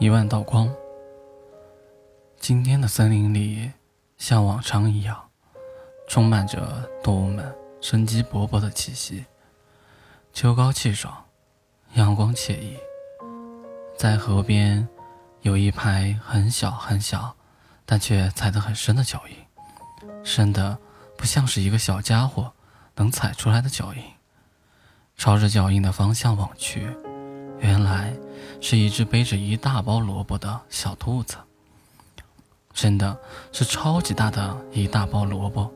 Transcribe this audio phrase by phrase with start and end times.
[0.00, 0.72] 一万道光。
[2.38, 3.72] 今天的森林里
[4.16, 5.28] 像往常一样，
[6.06, 9.24] 充满着动物们生机勃勃的气息。
[10.32, 11.24] 秋高气爽，
[11.94, 12.76] 阳光惬意。
[13.96, 14.88] 在河边，
[15.40, 17.34] 有一排很小很小，
[17.84, 19.36] 但却踩得很深的脚印，
[20.22, 20.78] 深的
[21.16, 22.52] 不像是一个小家伙
[22.94, 24.02] 能踩出来的脚印。
[25.16, 26.86] 朝着脚印的方向望去，
[27.58, 28.14] 原来
[28.60, 31.36] 是一只背着一大包萝卜的小兔子。
[32.72, 33.18] 真的
[33.50, 35.68] 是超级大的一大包萝卜，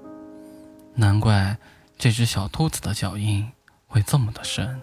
[0.95, 1.57] 难怪
[1.99, 3.51] 这只小兔子的脚印
[3.89, 4.81] 会这么的深。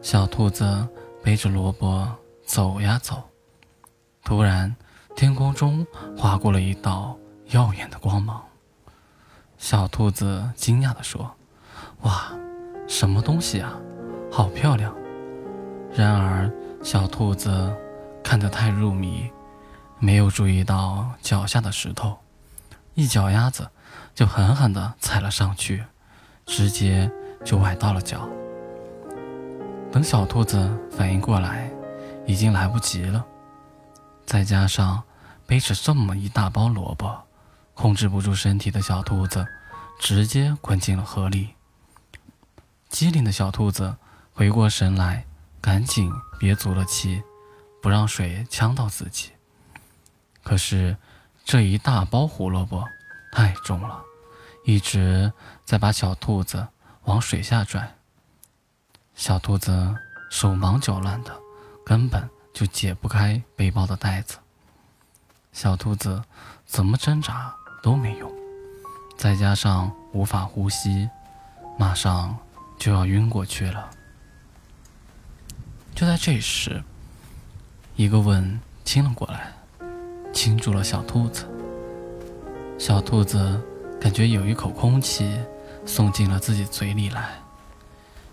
[0.00, 0.86] 小兔子
[1.20, 2.08] 背着萝卜
[2.46, 3.24] 走呀走，
[4.22, 4.76] 突然
[5.16, 5.84] 天空中
[6.16, 8.44] 划过了一道耀眼的光芒。
[9.58, 11.34] 小兔子惊讶地说
[12.02, 12.32] ：“哇，
[12.86, 13.74] 什么东西啊？
[14.30, 14.94] 好漂亮！”
[15.94, 16.50] 然而
[16.82, 17.74] 小兔子
[18.22, 19.30] 看得太入迷。
[20.00, 22.18] 没有注意到脚下的石头，
[22.94, 23.70] 一脚丫子
[24.14, 25.82] 就狠狠地踩了上去，
[26.44, 27.10] 直接
[27.42, 28.28] 就崴到了脚。
[29.90, 31.70] 等小兔子反应过来，
[32.26, 33.24] 已经来不及了。
[34.26, 35.02] 再加上
[35.46, 37.22] 背着这么一大包萝卜，
[37.72, 39.46] 控制不住身体的小兔子
[39.98, 41.50] 直接滚进了河里。
[42.88, 43.96] 机灵的小兔子
[44.34, 45.24] 回过神来，
[45.64, 47.22] 赶紧憋足了气，
[47.80, 49.30] 不让水呛到自己。
[50.42, 50.94] 可是，
[51.42, 52.84] 这一大包胡萝卜
[53.32, 54.02] 太重了，
[54.66, 55.32] 一直
[55.64, 56.68] 在把小兔子
[57.04, 57.94] 往水下拽。
[59.14, 59.96] 小兔子
[60.30, 61.34] 手忙脚乱的，
[61.82, 64.36] 根本就解不开背包的带子。
[65.50, 66.22] 小兔子
[66.66, 68.30] 怎么挣扎都没用，
[69.16, 71.08] 再加上无法呼吸，
[71.78, 72.36] 马上
[72.78, 73.90] 就要晕过去了。
[75.94, 76.82] 就在这时，
[77.94, 79.52] 一个吻亲了过来。
[80.32, 81.46] 亲住了小兔子，
[82.76, 83.62] 小兔子
[84.00, 85.38] 感觉有一口空气
[85.86, 87.34] 送进了自己嘴里来。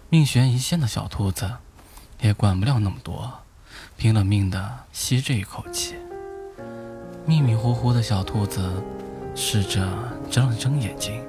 [0.10, 1.50] 命悬一线的小兔子
[2.20, 3.32] 也管不了那么多，
[3.98, 5.96] 拼了命的吸这一口气。
[7.28, 8.84] 迷迷糊糊的小兔子
[9.36, 9.88] 试着
[10.32, 11.24] 睁了睁眼睛，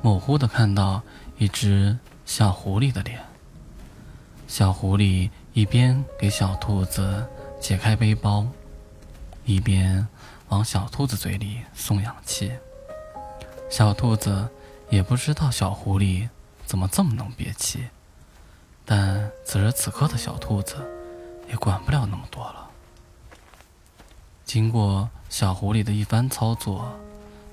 [0.00, 1.02] 模糊的看到
[1.36, 3.20] 一只小狐狸的脸。
[4.50, 7.24] 小狐狸一边给小兔子
[7.60, 8.44] 解开背包。
[9.44, 10.04] 一边
[10.48, 12.50] 往小兔子嘴里送氧气，
[13.70, 14.48] 小兔子
[14.88, 16.28] 也不知道小狐狸
[16.66, 17.86] 怎么这么能憋气，
[18.84, 20.74] 但此时此刻的小兔子
[21.48, 22.68] 也管不了那么多了。
[24.44, 26.98] 经过小狐狸的一番操作，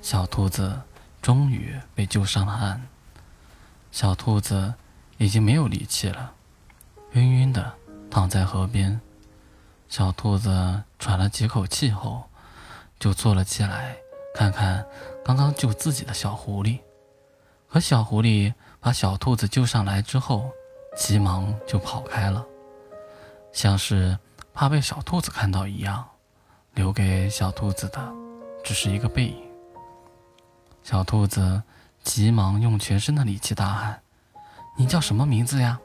[0.02, 0.82] 小兔子
[1.22, 2.88] 终于被救上了岸。
[3.92, 4.74] 小兔子
[5.16, 6.32] 已经没有力气了，
[7.12, 7.72] 晕晕的
[8.10, 9.00] 躺在河边。
[9.88, 12.24] 小兔子喘了几口气后，
[12.98, 13.96] 就坐了起来，
[14.34, 14.86] 看看
[15.24, 16.78] 刚刚救自己的小狐狸。
[17.70, 20.50] 可小狐狸把小兔子救上来之后，
[20.96, 22.44] 急忙就跑开了，
[23.52, 24.18] 像是
[24.52, 26.06] 怕被小兔子看到一样，
[26.74, 28.12] 留给小兔子的
[28.62, 29.42] 只是一个背影。
[30.82, 31.62] 小兔子
[32.02, 34.02] 急忙用全身的力气大喊
[34.76, 35.78] ：“你叫什么名字呀？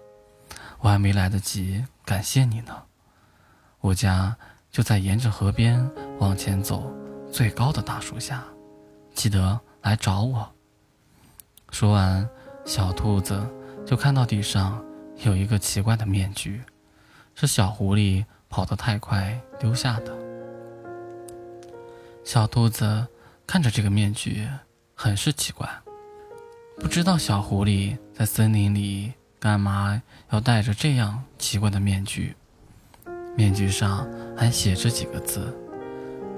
[0.84, 2.84] 我还没来得及感谢你呢。”
[3.80, 4.36] 我家
[4.70, 5.90] 就在沿着河边
[6.20, 6.94] 往前走，
[7.32, 8.44] 最高的大树下，
[9.14, 10.54] 记得来找我。
[11.72, 12.28] 说完，
[12.66, 13.42] 小兔子
[13.86, 14.84] 就看到地上
[15.24, 16.62] 有一个奇怪的面具，
[17.34, 20.14] 是小狐狸跑得太快丢下的。
[22.24, 23.08] 小兔子
[23.46, 24.48] 看着这个面具，
[24.96, 25.70] 很是奇怪，
[26.78, 32.34] 不知道小狐狸在森林里干嘛要戴着这样奇怪的面具。
[33.36, 35.54] 面具上还写着几个字：“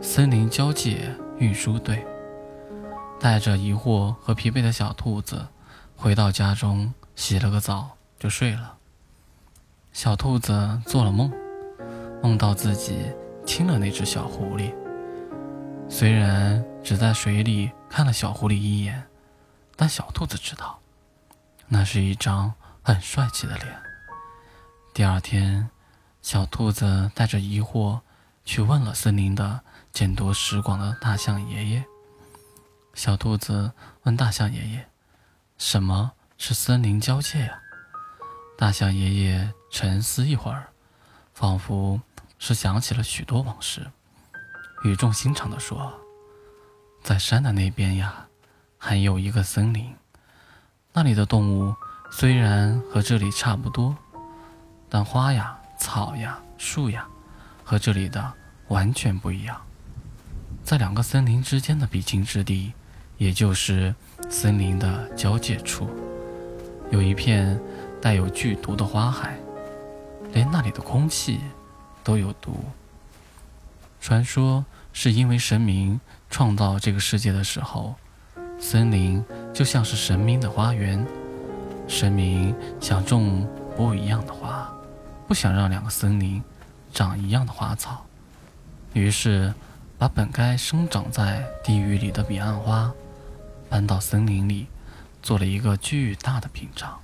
[0.01, 2.03] 森林交界运输队。”
[3.21, 5.45] 带着疑惑和疲惫的小兔子
[5.95, 8.75] 回到家中，洗了个澡就睡了。
[9.93, 11.31] 小兔子做了梦，
[12.23, 12.97] 梦到自己
[13.45, 14.73] 亲了那只小狐狸。
[15.87, 19.03] 虽然只在水里看了小狐狸一眼，
[19.75, 20.79] 但小兔子知道，
[21.67, 22.51] 那是一张
[22.85, 23.81] 很帅气的脸。
[24.93, 25.67] 第二天。
[26.21, 27.99] 小兔子带着疑惑
[28.45, 29.61] 去问了森林的
[29.91, 31.85] 见多识广的大象爷爷。
[32.95, 33.71] 小兔子
[34.01, 34.89] 问大象爷爷
[35.59, 37.61] ：“什么是森林交界呀？”
[38.57, 40.69] 大象爷爷沉思一会儿，
[41.31, 42.01] 仿佛
[42.39, 43.85] 是想起了许多往事，
[44.83, 45.93] 语重心长地说
[47.05, 48.25] ：“在山的那边呀，
[48.79, 49.95] 还有一个森林，
[50.91, 51.75] 那里的动物
[52.17, 53.93] 虽然和这里差不多，
[54.87, 57.05] 但花呀。”草呀，树呀，
[57.61, 58.31] 和这里的
[58.69, 59.61] 完全不一样。
[60.63, 62.71] 在两个森林之间的必经之地，
[63.17, 63.93] 也就是
[64.29, 65.89] 森林的交界处，
[66.89, 67.59] 有一片
[68.01, 69.37] 带有剧毒的花海，
[70.31, 71.41] 连那里的空气
[72.01, 72.63] 都有毒。
[73.99, 74.63] 传说
[74.93, 77.93] 是因为神明创造这个世界的时候，
[78.57, 79.21] 森林
[79.53, 81.05] 就像是神明的花园，
[81.87, 84.71] 神明想种不一样的花，
[85.27, 86.43] 不想让两个森林
[86.93, 88.05] 长一样的花草，
[88.93, 89.53] 于是
[89.97, 92.91] 把本该生长在地狱里的彼岸花
[93.69, 94.67] 搬到森林里，
[95.21, 96.99] 做了一个巨大的屏障，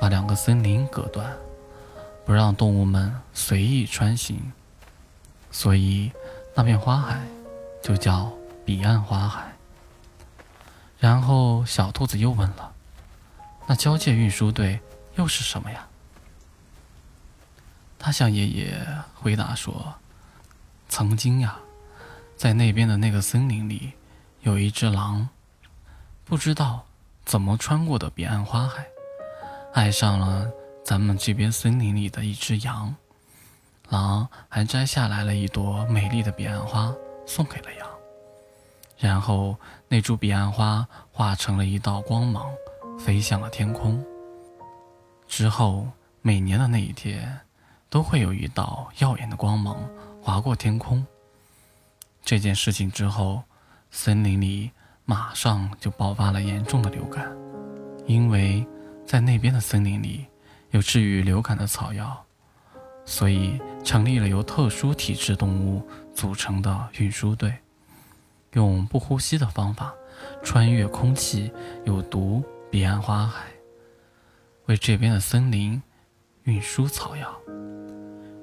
[0.00, 1.32] 把两个森林隔断，
[2.24, 4.52] 不让动物们随意穿行。
[5.50, 6.12] 所以，
[6.54, 7.20] 那片花海
[7.82, 8.30] 就叫
[8.64, 9.52] 彼岸花海。
[10.98, 12.72] 然后，小兔子又问了
[13.66, 14.80] ：“那交界运输队
[15.16, 15.86] 又是什么呀？”
[17.98, 19.94] 他向爷爷回答说
[20.88, 21.58] ：“曾经呀，
[22.36, 23.92] 在那边的那个森林里，
[24.40, 25.28] 有一只狼，
[26.24, 26.86] 不知道
[27.24, 28.86] 怎么穿过的彼岸花海，
[29.74, 30.50] 爱上了
[30.84, 32.94] 咱们这边森林里的一只羊。”
[33.90, 36.94] 狼还摘下来了一朵美丽的彼岸花，
[37.26, 37.88] 送给了羊。
[38.96, 39.56] 然后
[39.88, 42.50] 那株彼岸花化成了一道光芒，
[43.00, 44.04] 飞向了天空。
[45.26, 45.88] 之后
[46.20, 47.40] 每年的那一天，
[47.88, 49.76] 都会有一道耀眼的光芒
[50.20, 51.04] 划过天空。
[52.22, 53.42] 这件事情之后，
[53.90, 54.70] 森林里
[55.06, 57.34] 马上就爆发了严重的流感，
[58.06, 58.66] 因为
[59.06, 60.26] 在那边的森林里
[60.70, 62.22] 有治愈流感的草药。
[63.06, 65.82] 所以成立了由特殊体质动物
[66.14, 67.52] 组成的运输队，
[68.52, 69.92] 用不呼吸的方法
[70.44, 71.50] 穿越空气
[71.84, 73.46] 有毒彼岸花海，
[74.66, 75.82] 为这边的森林
[76.44, 77.28] 运输草药。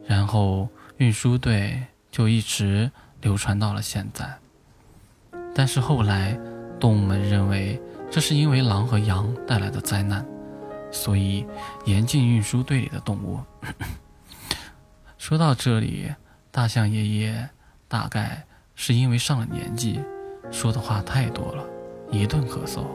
[0.06, 1.82] 然后运输队
[2.12, 2.92] 就一直
[3.22, 4.38] 流传到了现在。
[5.56, 6.38] 但是后来
[6.78, 7.82] 动物们认为
[8.12, 10.26] 这是因为狼和羊带来的灾难，
[10.92, 11.46] 所以
[11.86, 13.40] 严禁运输队里的动物。
[15.18, 16.14] 说到这里，
[16.52, 17.50] 大象爷爷
[17.88, 18.46] 大概
[18.76, 20.02] 是因为上了年纪，
[20.52, 21.66] 说的话太多了，
[22.12, 22.86] 一顿咳嗽。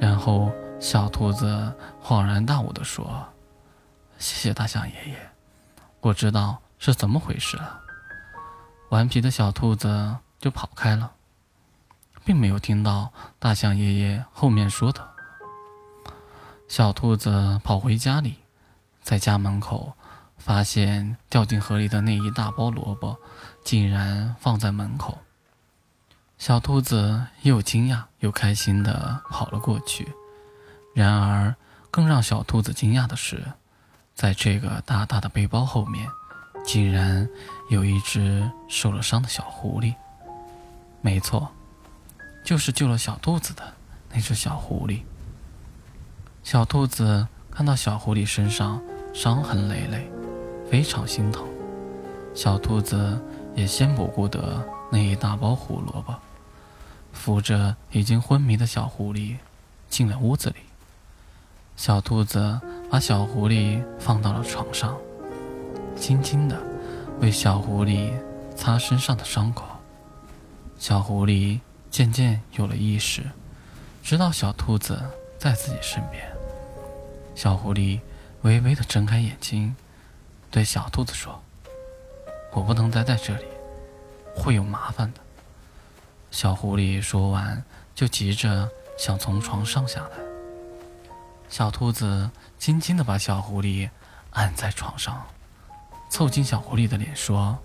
[0.00, 0.50] 然后
[0.80, 1.72] 小兔子
[2.02, 3.26] 恍然大悟地说
[4.18, 5.30] ：“谢谢大象爷爷，
[6.00, 7.80] 我知道是怎么回事了。”
[8.90, 11.12] 顽皮的小兔子就跑开了，
[12.24, 15.06] 并没有听到大象爷爷后面说的。
[16.68, 18.36] 小兔子跑回家里，
[19.02, 19.94] 在家门口。
[20.40, 23.18] 发现掉进河里的那一大包萝卜，
[23.64, 25.18] 竟然放在门口。
[26.38, 30.06] 小兔子又惊讶又开心地跑了过去。
[30.94, 31.54] 然而，
[31.90, 33.44] 更让小兔子惊讶的是，
[34.14, 36.08] 在这个大大的背包后面，
[36.64, 37.28] 竟然
[37.70, 39.94] 有一只受了伤的小狐狸。
[41.00, 41.50] 没错，
[42.44, 43.74] 就是救了小兔子的
[44.12, 45.02] 那只小狐狸。
[46.44, 48.80] 小兔子看到小狐狸身上
[49.12, 50.08] 伤痕累累。
[50.70, 51.48] 非常心疼，
[52.34, 53.18] 小兔子
[53.54, 54.62] 也先不顾得
[54.92, 56.14] 那一大包胡萝卜，
[57.18, 59.36] 扶着已经昏迷的小狐狸
[59.90, 60.56] 进了屋子里。
[61.76, 64.96] 小兔子把小狐狸放到了床上，
[65.96, 66.56] 轻轻地
[67.20, 68.12] 为小狐狸
[68.56, 69.64] 擦身上的伤口。
[70.78, 71.58] 小狐狸
[71.90, 73.24] 渐渐有了意识，
[74.02, 74.98] 知道小兔子
[75.38, 76.24] 在自己身边。
[77.34, 78.00] 小狐狸
[78.42, 79.74] 微微地睁开眼睛。
[80.50, 81.42] 对小兔子说
[82.52, 83.44] ：“我不能待在这里，
[84.34, 85.20] 会有麻烦的。”
[86.30, 87.62] 小狐狸说完，
[87.94, 88.68] 就急着
[88.98, 90.16] 想从床上下来。
[91.48, 93.88] 小兔子轻轻地把小狐狸
[94.30, 95.26] 按在床上，
[96.10, 97.58] 凑近小狐狸的脸说：“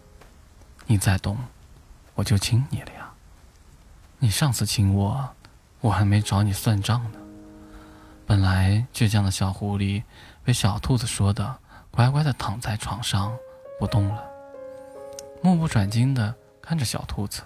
[0.88, 1.38] 你再动，
[2.16, 3.12] 我就亲你了呀！
[4.20, 5.30] 你上次亲我，
[5.82, 7.20] 我还没找你算账呢。”
[8.26, 10.04] 本来倔强的小狐狸
[10.44, 11.60] 被小兔子说的。
[11.96, 13.38] 乖乖地躺在床上
[13.80, 14.24] 不动了，
[15.44, 17.44] 目不转睛地看着小兔子。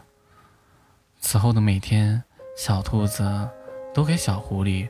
[1.30, 2.24] 此后的每天，
[2.56, 3.50] 小兔子
[3.94, 4.88] 都给小狐狸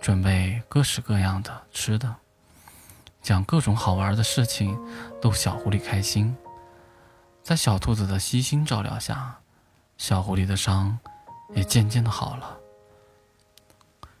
[0.00, 2.14] 准备各式各样的吃的，
[3.20, 4.78] 讲各种好玩的事情
[5.20, 6.36] 逗小狐狸开心。
[7.42, 9.40] 在小兔子的悉心照料下，
[9.98, 10.96] 小狐狸的伤
[11.56, 12.58] 也渐渐的好了，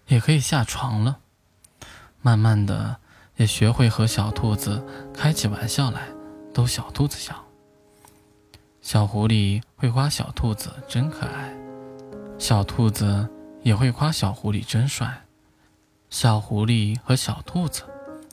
[0.08, 1.20] 也可以下床了。
[2.20, 2.96] 慢慢的。
[3.36, 4.84] 也学会和小兔子
[5.14, 6.08] 开起玩笑来，
[6.52, 7.44] 逗小兔子笑。
[8.82, 11.54] 小狐狸会夸小兔子真可爱，
[12.40, 13.28] 小兔子
[13.62, 15.24] 也会夸小狐狸真帅。
[16.08, 17.82] 小狐狸和小兔子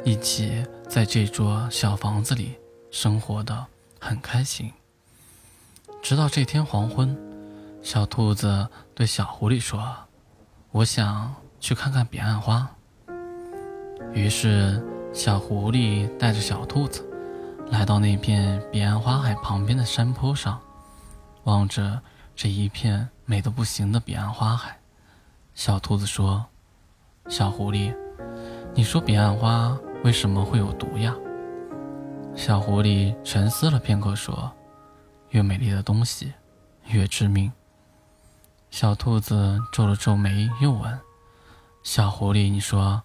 [0.06, 2.58] 一起在这座小房子里
[2.90, 3.68] 生活的
[4.00, 4.72] 很开心。
[6.02, 7.16] 直到这天黄昏，
[7.84, 9.94] 小兔子对小狐狸说
[10.72, 12.66] ：“我想去看看彼岸花。”
[14.16, 14.82] 于是，
[15.14, 17.06] 小狐狸带着小兔子
[17.70, 20.58] 来到那片彼岸花海旁边的山坡上，
[21.44, 22.02] 望着
[22.38, 24.80] 这一片美得不行的彼岸花海。
[25.54, 26.46] 小兔子说
[27.28, 27.94] ：“小狐狸，
[28.74, 31.14] 你说彼岸花为什么会有毒呀？”
[32.38, 34.50] 小狐狸沉思了片刻，说
[35.32, 36.32] ：“越美丽的东西，
[36.86, 37.52] 越致命。”
[38.72, 40.98] 小兔子皱了皱眉，又问
[41.84, 43.04] ：“小狐狸，你说，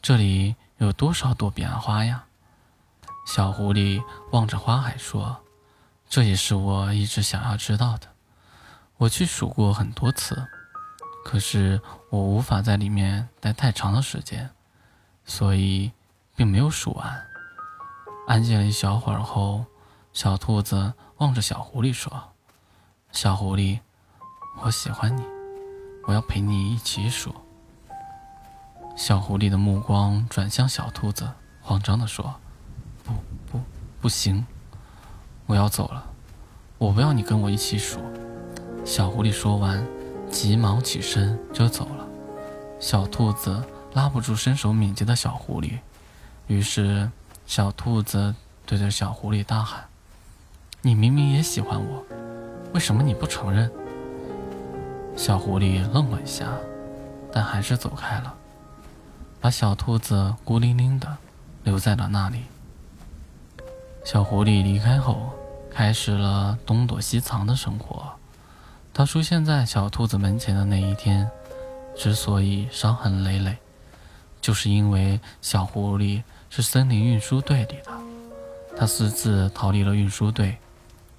[0.00, 2.24] 这里有多少朵彼岸花呀？”
[3.26, 5.36] 小狐狸望着花海说
[6.08, 8.06] ：“这也是我一直想要知道的。
[8.98, 10.46] 我去数过很多次，
[11.24, 14.50] 可是我无法在里面待太长的时间，
[15.24, 15.92] 所以
[16.34, 17.26] 并没有数完。”
[18.26, 19.64] 安静了一小会儿后，
[20.12, 22.32] 小兔子望着小狐狸说
[23.12, 23.78] ：“小狐狸，
[24.62, 25.22] 我喜欢你，
[26.06, 27.32] 我要陪你一起数。”
[28.96, 31.30] 小狐狸的目光转向小兔子，
[31.62, 32.34] 慌张地说
[33.04, 33.12] ：“不
[33.46, 33.60] 不，
[34.00, 34.44] 不行，
[35.46, 36.04] 我要走了，
[36.78, 38.00] 我不要你跟我一起数。”
[38.88, 39.86] 小狐狸说完，
[40.30, 42.08] 急忙起身就走了。
[42.80, 45.78] 小兔子拉不住身手敏捷的小狐狸，
[46.46, 47.10] 于是。
[47.46, 48.34] 小兔子
[48.66, 49.82] 对着小狐狸大喊
[50.82, 52.04] ：“你明明也喜欢我，
[52.74, 53.70] 为什么你不承认？”
[55.16, 56.46] 小狐狸愣了一下，
[57.32, 58.34] 但还是走开了，
[59.40, 61.16] 把小兔子孤零零的
[61.62, 62.42] 留在了那里。
[64.04, 65.32] 小狐狸离开后，
[65.70, 68.17] 开始了东躲西藏的生活。
[68.98, 71.30] 它出现在小兔子门前的那一天，
[71.94, 73.56] 之所以伤痕累累，
[74.40, 76.24] 就是因为小狐狸。
[76.50, 77.92] 是森林运输队里的，
[78.76, 80.58] 他私自逃离了运输队，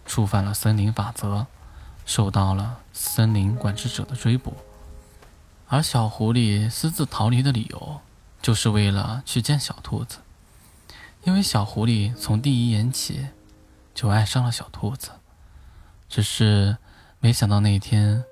[0.06, 1.48] 触犯了森林法则，
[2.06, 4.58] 受到了森林管制者的追捕。
[5.70, 8.02] 而小狐狸私自逃离的理由，
[8.42, 10.18] 就是为了去见小兔子，
[11.24, 13.28] 因为小狐狸从第一眼起
[13.96, 15.12] 就爱上了小兔子，
[16.10, 16.78] 只是
[17.22, 18.24] 没想到那天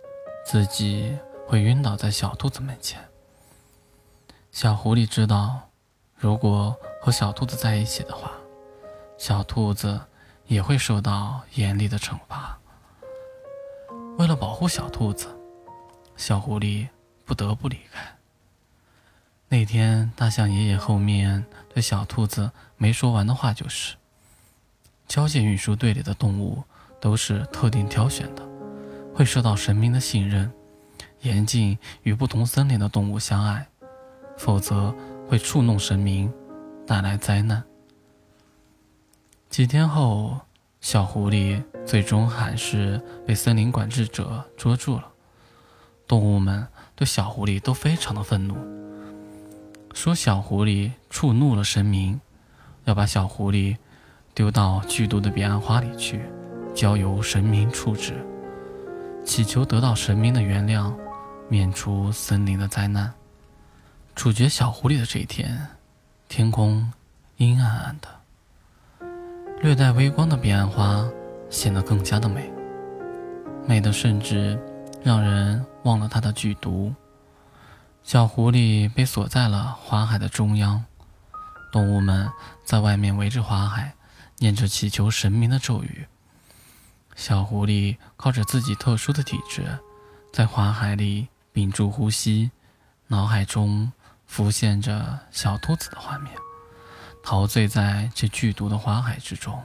[0.46, 3.00] 自己会晕倒在小兔子面前。
[4.52, 5.62] 小狐狸知道。
[6.20, 8.32] 如果和小兔子在一起的话，
[9.20, 10.02] 小兔子
[10.48, 12.58] 也会受到严厉的惩罚。
[14.18, 15.28] 为了保护小兔子，
[16.16, 16.88] 小狐狸
[17.24, 18.16] 不得不离开。
[19.48, 23.96] 那天，大象爷爷后面对小兔子没说完的话就是：
[25.08, 26.64] 交界运输队里的动物
[27.00, 28.42] 都是特定挑选的，
[29.18, 30.54] 会受到神明的信任，
[31.22, 33.68] 严禁与不同森林的动物相爱，
[34.38, 34.94] 否则。
[35.28, 36.32] 会触怒神明，
[36.86, 37.62] 带来灾难。
[39.50, 40.40] 几天后，
[40.80, 45.06] 小狐狸最终还是被森林管制者捉住了。
[46.08, 48.56] 动物们对小狐狸都非常的愤怒，
[49.94, 52.22] 说小狐狸触怒了神明，
[52.86, 53.76] 要把小狐狸
[54.34, 56.22] 丢到剧毒的彼岸花里去，
[56.74, 58.14] 交由神明处置，
[59.28, 60.96] 祈求得到神明的原谅，
[61.50, 63.14] 免除森林的灾难。
[64.16, 65.68] 处决小狐狸的这一天，
[66.30, 66.92] 天空
[67.36, 68.08] 阴暗暗的，
[69.62, 71.06] 略带微光的彼岸花
[71.50, 72.50] 显得更加的美，
[73.68, 74.58] 美的甚至
[75.04, 76.96] 让人忘了它的剧毒。
[78.04, 80.86] 小狐狸被锁在了花海的中央，
[81.70, 82.32] 动物们
[82.64, 83.94] 在外面围着花海，
[84.38, 86.08] 念着祈求神明的咒语。
[87.18, 89.80] 小狐狸靠着自己特殊的体质，
[90.32, 92.52] 在花海里屏住呼吸，
[93.08, 93.92] 脑海中。
[94.30, 96.34] 浮现着小兔子的画面，
[97.24, 99.64] 陶醉在这剧毒的花海之中。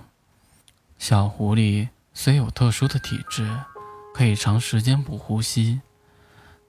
[1.00, 3.58] 小狐狸虽有特殊的体质，
[4.14, 5.80] 可以长时间不呼吸，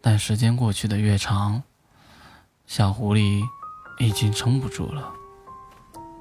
[0.02, 1.62] 但时间过去的越长，
[2.66, 3.44] 小狐狸
[4.00, 5.14] 已经撑不住了。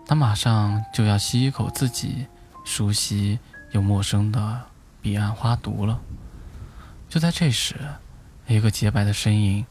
[0.05, 2.27] 它马上就要吸一口自己
[2.67, 3.39] 熟悉
[3.73, 4.61] 又陌生的
[5.03, 6.01] 彼岸花毒了。
[7.09, 7.75] 就在这时，
[8.47, 9.67] 一个洁白的身影。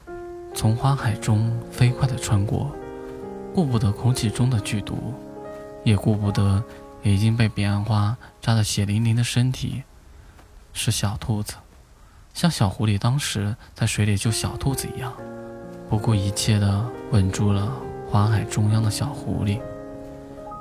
[0.53, 2.75] 从花海中飞快地穿过，
[3.55, 5.13] 顾不得空气中的剧毒，
[5.85, 6.61] 也顾不得
[7.03, 9.83] 已经被彼岸花扎得血淋淋的身体。
[10.73, 11.53] 是小兔子，
[12.33, 15.13] 像小狐狸当时在水里救小兔子一样，
[15.89, 17.71] 不顾一切地吻住了
[18.09, 19.61] 花海中央的小狐狸。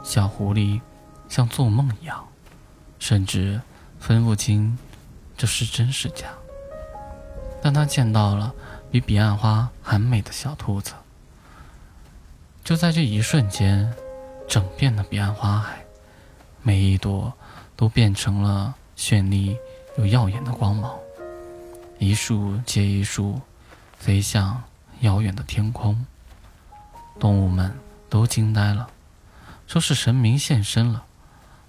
[0.04, 0.80] 小狐狸
[1.28, 2.24] 像做梦一样，
[3.00, 3.60] 甚至
[3.98, 4.78] 分不清
[5.36, 6.28] 这是真是假。
[7.60, 8.54] 但他见到了。
[8.92, 10.94] 比彼岸花还美的小兔子，
[12.64, 13.88] 就在这一瞬间，
[14.48, 15.84] 整片的彼岸花海，
[16.60, 17.32] 每一朵
[17.76, 19.56] 都变成了绚丽
[19.96, 20.92] 又耀眼的光芒，
[22.00, 23.40] 一束接一束
[23.96, 24.60] 飞向
[25.02, 26.04] 遥远的天空。
[27.20, 27.72] 动物们
[28.08, 28.90] 都惊呆了，
[29.68, 31.04] 说是神明现身了，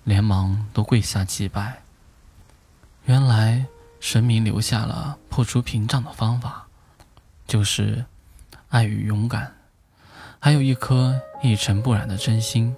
[0.04, 1.82] 连忙都跪下祭拜。
[3.06, 3.66] 原来
[4.00, 6.68] 神明留下了破除屏障的方法，
[7.48, 8.06] 就是
[8.70, 9.56] 爱与勇敢，
[10.40, 12.76] 还有一颗一尘不染的真心。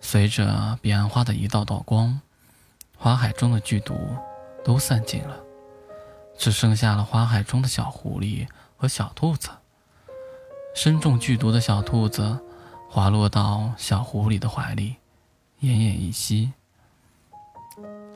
[0.00, 2.20] 随着彼岸花的一道道光，
[2.96, 3.96] 花海中的剧毒
[4.64, 5.38] 都散尽了，
[6.36, 9.48] 只剩下了花海中的小狐狸和小兔子。
[10.74, 12.40] 身中剧毒的小兔子
[12.88, 14.96] 滑落到小狐狸的怀里，
[15.62, 16.52] 奄奄一息。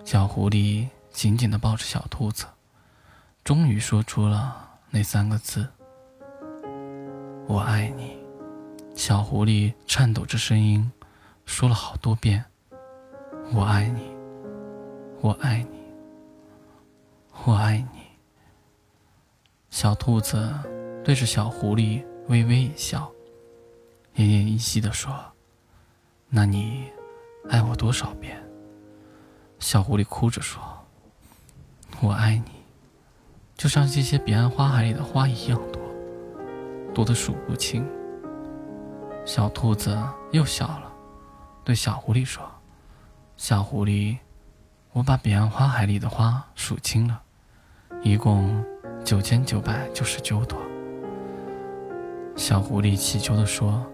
[0.04, 2.46] 小狐狸紧紧地抱着小兔子，
[3.42, 5.66] 终于说出了那三个字
[7.48, 8.18] ：“我爱你。”
[8.94, 10.90] 小狐狸颤抖着声音。
[11.44, 12.44] 说了好多遍，
[13.52, 14.10] 我爱你，
[15.20, 15.78] 我爱你，
[17.44, 18.00] 我爱你。
[19.70, 20.52] 小兔子
[21.04, 23.08] 对着小狐狸微微一笑，
[24.16, 25.14] 奄奄一息地说
[26.28, 26.90] ：“那你
[27.48, 28.36] 爱我多少遍？”
[29.58, 30.62] 小狐狸哭着说
[32.00, 32.50] ：“我爱你，
[33.56, 35.82] 就像这些彼岸花海里的花一样多，
[36.94, 37.86] 多得数不清。”
[39.24, 39.98] 小兔子
[40.30, 40.92] 又笑了。
[41.64, 42.48] 对小狐狸说
[43.36, 44.18] ：“小狐狸，
[44.92, 47.20] 我把彼岸花海里的花数清了，
[48.02, 48.64] 一共
[49.04, 50.60] 九千九百九十九朵。”
[52.36, 53.84] 小狐狸乞求地说：“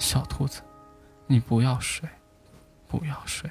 [0.00, 0.62] 小兔子，
[1.26, 2.08] 你不要睡，
[2.88, 3.50] 不要睡。”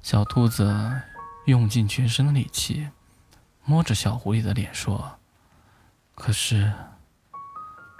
[0.00, 1.02] 小兔子
[1.46, 2.88] 用尽全身的力气，
[3.64, 5.18] 摸着小狐狸的脸说
[6.14, 6.72] ：“可是，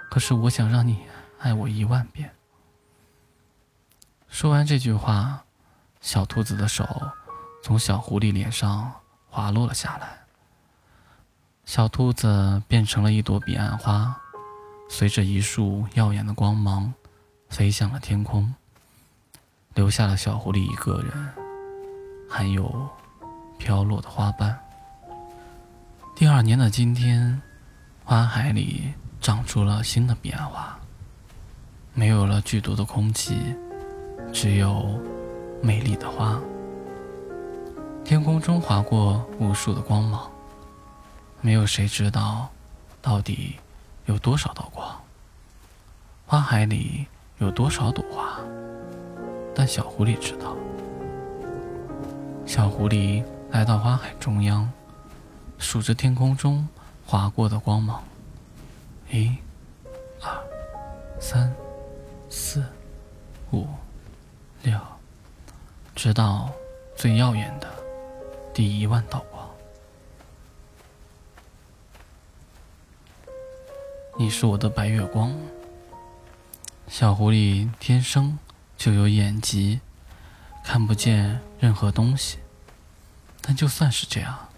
[0.09, 1.05] 可是，我想让你
[1.39, 2.33] 爱我一万遍。”
[4.27, 5.43] 说完这句话，
[6.01, 7.11] 小兔子的手
[7.61, 8.91] 从小狐狸脸上
[9.29, 10.19] 滑落了下来。
[11.65, 14.19] 小兔子变成了一朵彼岸花，
[14.89, 16.93] 随着一束耀眼的光芒，
[17.49, 18.55] 飞向了天空，
[19.79, 21.13] 留下了小狐狸一个人，
[22.29, 22.85] 还有
[23.57, 24.59] 飘落的花瓣。
[26.17, 27.41] 第二年的今天，
[28.03, 30.77] 花海里长出了新的彼岸花，
[31.93, 33.55] 没有了剧毒的空气。
[34.33, 34.99] 只有
[35.61, 36.37] 美丽的花，
[38.03, 40.29] 天空中划过无数的光芒，
[41.39, 42.49] 没有谁知道
[43.01, 43.55] 到底
[44.07, 44.85] 有多少道光。
[46.25, 48.41] 花海里有多少朵花？
[49.59, 50.55] 但小狐狸知道。
[52.45, 54.71] 小狐狸来到花海中央，
[55.57, 56.65] 数着天空中
[57.05, 58.01] 划过的光芒：
[59.11, 59.35] 一、
[60.21, 60.31] 二、
[61.19, 61.53] 三、
[62.29, 62.63] 四、
[63.51, 63.67] 五。
[64.63, 64.79] 六，
[65.93, 66.49] 直到
[66.95, 67.67] 最耀眼的
[68.53, 69.49] 第一万道光。
[74.17, 75.35] 你是我的白月光。
[76.87, 78.39] 小狐狸天生
[78.79, 79.79] 就有眼疾，
[80.63, 82.39] 看不见任何东西。
[83.41, 84.49] 但就算是这样，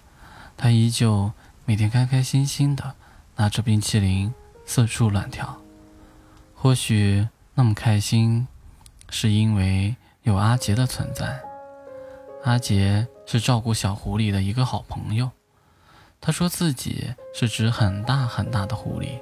[0.55, 1.33] 它依旧
[1.65, 2.95] 每天开开心心的
[3.35, 4.33] 拿着冰淇淋
[4.65, 5.57] 四处乱跳。
[6.55, 8.47] 或许那么开心。
[9.13, 11.41] 是因为有阿杰的存在。
[12.45, 15.29] 阿杰是照顾小狐狸的一个好朋友。
[16.21, 19.19] 他说自己是只很大很大的狐狸，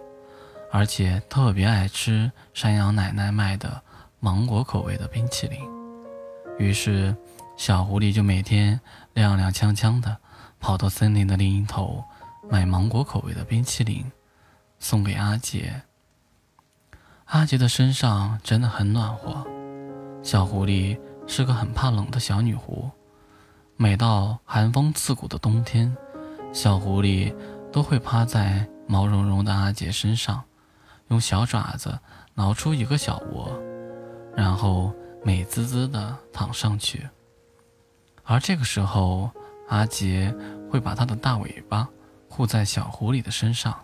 [0.72, 3.82] 而且特别爱吃山羊奶奶卖的
[4.20, 5.60] 芒果口味的冰淇淋。
[6.58, 7.16] 于是，
[7.56, 8.80] 小狐狸就每天
[9.16, 10.18] 踉踉跄跄的
[10.60, 12.04] 跑到森林的另一头，
[12.50, 14.12] 买芒果口味的冰淇淋，
[14.78, 15.84] 送给阿杰。
[17.26, 19.46] 阿杰的身上真的很暖和。
[20.22, 22.90] 小狐狸是个很怕冷的小女狐，
[23.78, 25.96] 每到寒风刺骨的冬天，
[26.52, 27.34] 小狐狸
[27.72, 30.44] 都会趴在毛茸茸的阿杰身上，
[31.08, 32.00] 用小爪子
[32.34, 33.58] 挠出一个小窝，
[34.40, 37.06] 然后美滋滋地躺上去。
[38.24, 39.30] 而这个时候，
[39.68, 40.34] 阿杰
[40.72, 41.86] 会把他的大尾巴
[42.30, 43.78] 护在小狐狸的身上，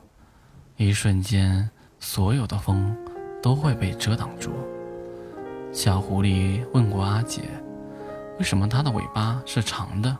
[0.78, 2.96] 一瞬间，所有的风
[3.44, 4.54] 都会被遮挡住。
[5.74, 7.42] 小狐狸问过阿杰
[8.40, 10.18] ：“为什么它的尾巴是长的？”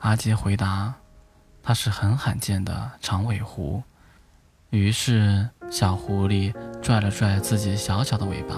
[0.00, 0.94] 阿杰回答
[1.62, 3.82] ：“它是很罕见的长尾狐。”
[4.70, 8.56] 于是，小狐狸拽了拽自己小小的尾巴，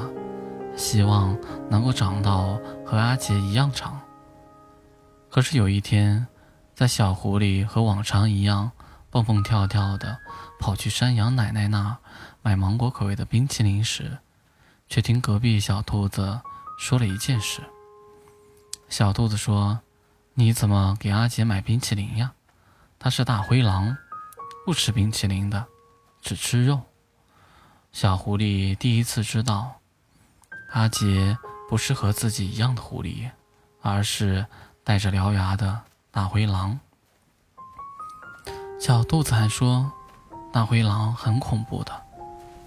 [0.81, 1.37] 希望
[1.69, 4.01] 能够长到和阿杰一样长。
[5.29, 6.27] 可是有一天，
[6.75, 8.73] 在小狐狸和往常一样
[9.11, 10.19] 蹦蹦跳跳的
[10.59, 11.99] 跑去山羊奶奶那儿
[12.41, 14.17] 买芒果口味的冰淇淋时，
[14.89, 16.41] 却听隔壁小兔子
[16.79, 17.61] 说了一件事。
[18.89, 19.81] 小兔子说
[20.33, 22.33] ：“你怎么给阿杰买冰淇淋呀？
[22.99, 23.95] 他是大灰狼，
[24.65, 25.67] 不吃冰淇淋的，
[26.23, 26.81] 只吃肉。”
[27.93, 29.80] 小狐狸第一次知道，
[30.73, 31.37] 阿杰
[31.69, 33.31] 不是和自己一样的狐狸，
[33.83, 34.47] 而是
[34.85, 36.79] 带着獠牙的大灰狼。
[38.79, 39.91] 小兔子还说，
[40.53, 41.93] 大灰狼很恐怖的，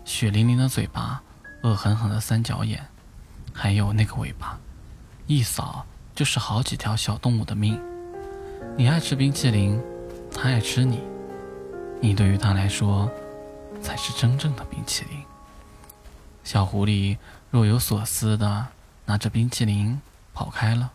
[0.05, 1.21] 血淋淋的嘴巴，
[1.63, 2.85] 恶狠狠的三角眼，
[3.53, 4.57] 还有那个尾巴，
[5.27, 5.85] 一扫。
[6.15, 7.81] 就是好几条小动物的命。
[8.77, 9.81] 你爱吃冰淇淋，
[10.31, 11.01] 它爱吃你，
[11.99, 13.09] 你对于它来说
[13.81, 15.23] 才是真正的冰淇淋。
[16.43, 17.17] 小狐狸
[17.53, 18.65] 若有所思的
[19.05, 20.01] 拿着冰淇淋
[20.33, 20.91] 跑开了。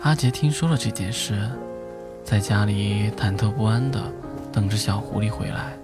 [0.00, 1.50] 阿杰听说了这件事，
[2.24, 4.10] 在家里忐忑不安的
[4.50, 5.74] 等着小狐狸回来，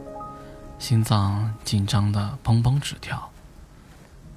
[0.79, 3.31] 心脏紧张的砰砰直跳。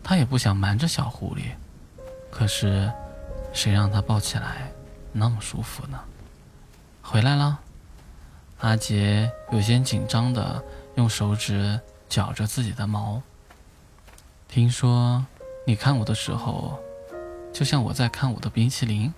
[0.04, 1.54] 他也不想瞒着小狐狸，
[2.30, 2.92] 可是。
[3.54, 4.72] 谁让他抱起来
[5.12, 6.00] 那么舒服呢？
[7.04, 7.60] 回来了，
[8.62, 10.60] 阿杰有些紧张的
[10.96, 13.22] 用手指绞着自己的毛。
[14.54, 15.26] 听说
[15.66, 16.80] 你看我的时候，
[17.52, 19.12] 就像我在看我的冰淇淋。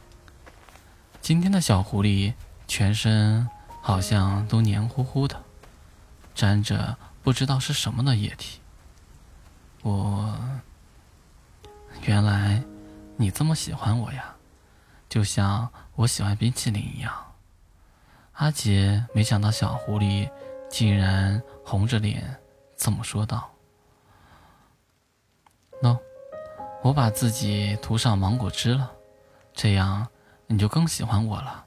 [1.19, 2.33] 今天的小狐狸
[2.69, 3.45] 全身
[3.81, 5.43] 好像都黏糊糊的，
[6.33, 8.61] 沾着不知道是什么的液体。
[9.81, 10.33] 我
[12.03, 12.63] 原来。
[13.17, 14.35] 你这么喜欢我呀，
[15.09, 17.13] 就像我喜欢冰淇淋一样。
[18.33, 20.29] 阿杰没想到小狐狸
[20.69, 22.37] 竟然红着脸
[22.77, 23.49] 这么说道
[25.81, 25.97] ：“喏，
[26.81, 28.91] 我把自己涂上芒果汁了，
[29.53, 30.07] 这样
[30.47, 31.65] 你就更喜欢我了。”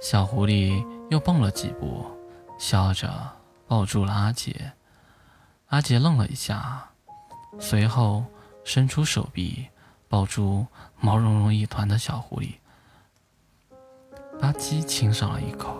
[0.00, 2.06] 小狐狸又蹦了几步，
[2.58, 3.10] 笑着
[3.66, 4.72] 抱住了阿杰。
[5.68, 6.88] 阿杰愣了一下，
[7.58, 8.24] 随后
[8.64, 9.68] 伸出手臂。
[10.10, 10.66] 抱住
[10.98, 12.54] 毛茸茸一团的小狐狸，
[14.40, 15.76] 吧唧亲上了一口，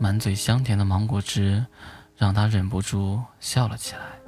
[0.00, 1.64] 满嘴香甜的芒果汁
[2.16, 4.19] 让他忍不住笑了起来。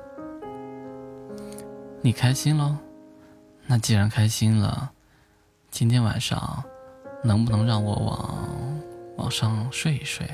[2.05, 2.77] 你开心喽？
[3.65, 4.91] 那既然开心了，
[5.71, 6.61] 今天晚上
[7.23, 8.81] 能不能让我往
[9.19, 10.29] 往上睡一睡？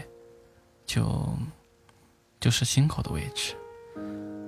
[0.86, 1.28] 就
[2.40, 3.54] 就是心口的位置，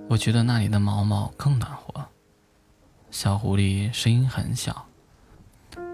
[0.09, 2.03] 我觉得那里的毛毛更暖和。
[3.11, 4.87] 小狐狸声音很小，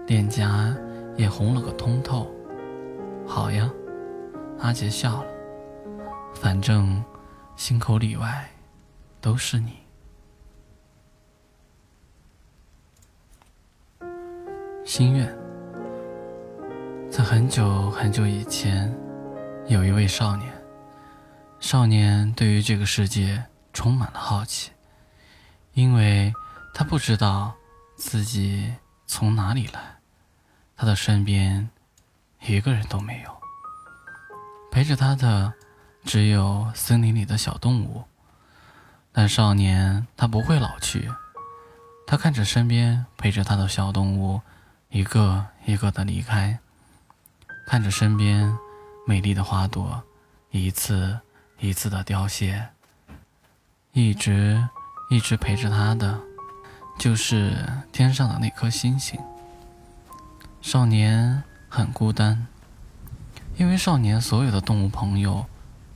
[0.05, 0.73] 脸颊
[1.17, 2.31] 也红了个通透。
[3.27, 3.69] 好呀，
[4.59, 5.29] 阿杰笑了。
[6.33, 7.03] 反正
[7.57, 8.49] 心口里外
[9.19, 9.73] 都是你。
[14.87, 15.37] 心愿，
[17.11, 18.89] 在很久很久以前，
[19.67, 20.49] 有一位少年。
[21.59, 24.71] 少年对于这个世界充满了好奇，
[25.73, 26.33] 因为。
[26.73, 27.55] 他不知道
[27.95, 28.71] 自己
[29.07, 29.97] 从哪里来，
[30.75, 31.67] 他的身边
[32.45, 33.35] 一个人都没有，
[34.71, 35.51] 陪着他的
[36.03, 38.03] 只有森林里的小动物。
[39.11, 41.11] 但少年他不会老去，
[42.05, 44.39] 他看着身边陪着他的小动物
[44.97, 46.57] 一个一个的离开，
[47.67, 48.51] 看着身边
[49.05, 50.01] 美丽的花朵
[50.49, 51.19] 一次
[51.59, 52.69] 一次的凋谢，
[53.91, 54.67] 一直
[55.11, 56.19] 一直陪着他的。
[56.97, 59.19] 就是天上的那颗星星。
[60.63, 62.47] 少年很孤单，
[63.55, 65.45] 因为少年所有的动物朋友，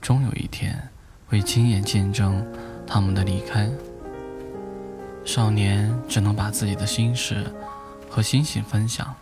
[0.00, 0.80] 终有一天
[1.26, 2.46] 会亲眼见证
[2.86, 3.68] 他们的离开。
[5.24, 7.52] 少年只能把自己的心事
[8.12, 9.14] 和星星分享。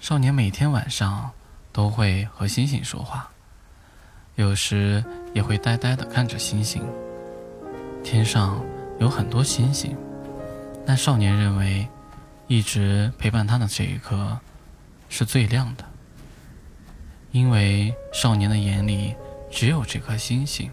[0.00, 1.30] 少年每天晚上
[1.74, 3.28] 都会和星星说话，
[4.36, 6.82] 有时也会呆呆地看着星星。
[8.02, 8.58] 天上
[8.98, 9.94] 有很多星星。
[10.86, 11.86] 但少年认为，
[12.48, 14.40] 一直陪伴他的这一颗
[15.10, 15.84] 是最亮的，
[17.30, 19.14] 因为少年的眼里
[19.50, 20.70] 只有这颗星星。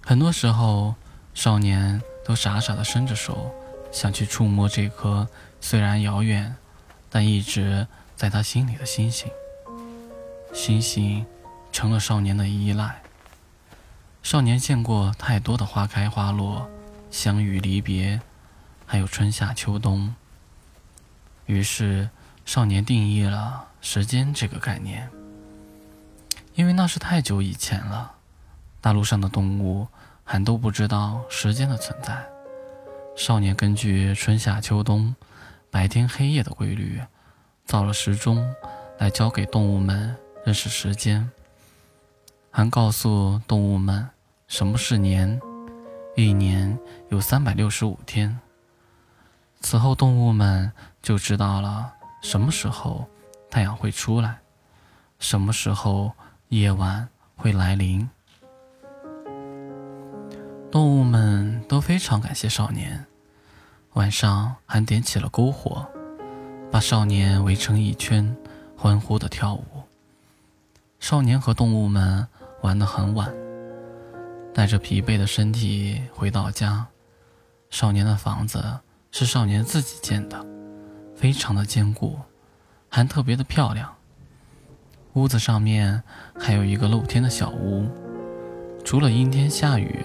[0.00, 0.94] 很多时候，
[1.34, 3.54] 少年都傻傻的伸着手，
[3.92, 5.28] 想去触摸这颗
[5.60, 6.56] 虽然遥远，
[7.08, 9.30] 但一直在他心里的星星。
[10.52, 11.24] 星星
[11.70, 13.02] 成了少年的依赖。
[14.22, 16.68] 少年见过太多的花开花落，
[17.10, 18.20] 相遇离别。
[18.86, 20.14] 还有春夏秋冬。
[21.46, 22.10] 于是，
[22.44, 25.08] 少年定义了时间这个概念，
[26.54, 28.12] 因为那是太久以前了，
[28.80, 29.88] 大陆上的动物
[30.24, 32.31] 还都不知道时间的存在。
[33.14, 35.14] 少年根据春夏秋冬、
[35.70, 37.00] 白天黑夜的规律，
[37.64, 38.52] 造了时钟
[38.98, 41.30] 来教给动物们认识时间，
[42.50, 44.08] 还告诉动物们
[44.48, 45.40] 什么是年，
[46.16, 46.76] 一年
[47.10, 48.38] 有三百六十五天。
[49.60, 53.06] 此后，动物们就知道了什么时候
[53.50, 54.40] 太阳会出来，
[55.18, 56.12] 什么时候
[56.48, 58.08] 夜晚会来临。
[60.72, 63.04] 动物们都非常感谢少年，
[63.92, 65.86] 晚上还点起了篝火，
[66.70, 68.34] 把少年围成一圈，
[68.74, 69.64] 欢呼的跳舞。
[70.98, 72.26] 少年和动物们
[72.62, 73.30] 玩得很晚，
[74.54, 76.86] 带着疲惫的身体回到家。
[77.68, 78.64] 少年的房子
[79.10, 80.42] 是少年自己建的，
[81.14, 82.18] 非常的坚固，
[82.88, 83.94] 还特别的漂亮。
[85.12, 86.02] 屋子上面
[86.40, 87.86] 还有一个露天的小屋，
[88.82, 90.02] 除了阴天下雨，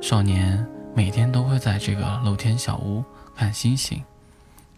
[0.00, 3.04] 少年每天都会在这个露天小屋
[3.34, 4.04] 看星星，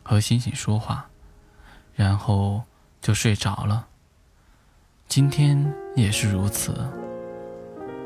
[0.02, 1.08] 和星星说话，
[1.94, 2.62] 然后
[3.00, 3.86] 就睡着了。
[5.06, 6.88] 今天也是如此。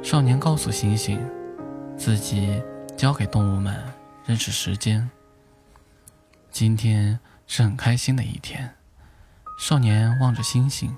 [0.02, 1.20] 少年告诉星星，
[1.96, 2.60] 自己
[2.96, 3.80] 交给动物们
[4.26, 5.08] 认识时间。
[6.50, 8.74] 今天是很开心的一天。
[9.58, 10.96] 少年望着星星，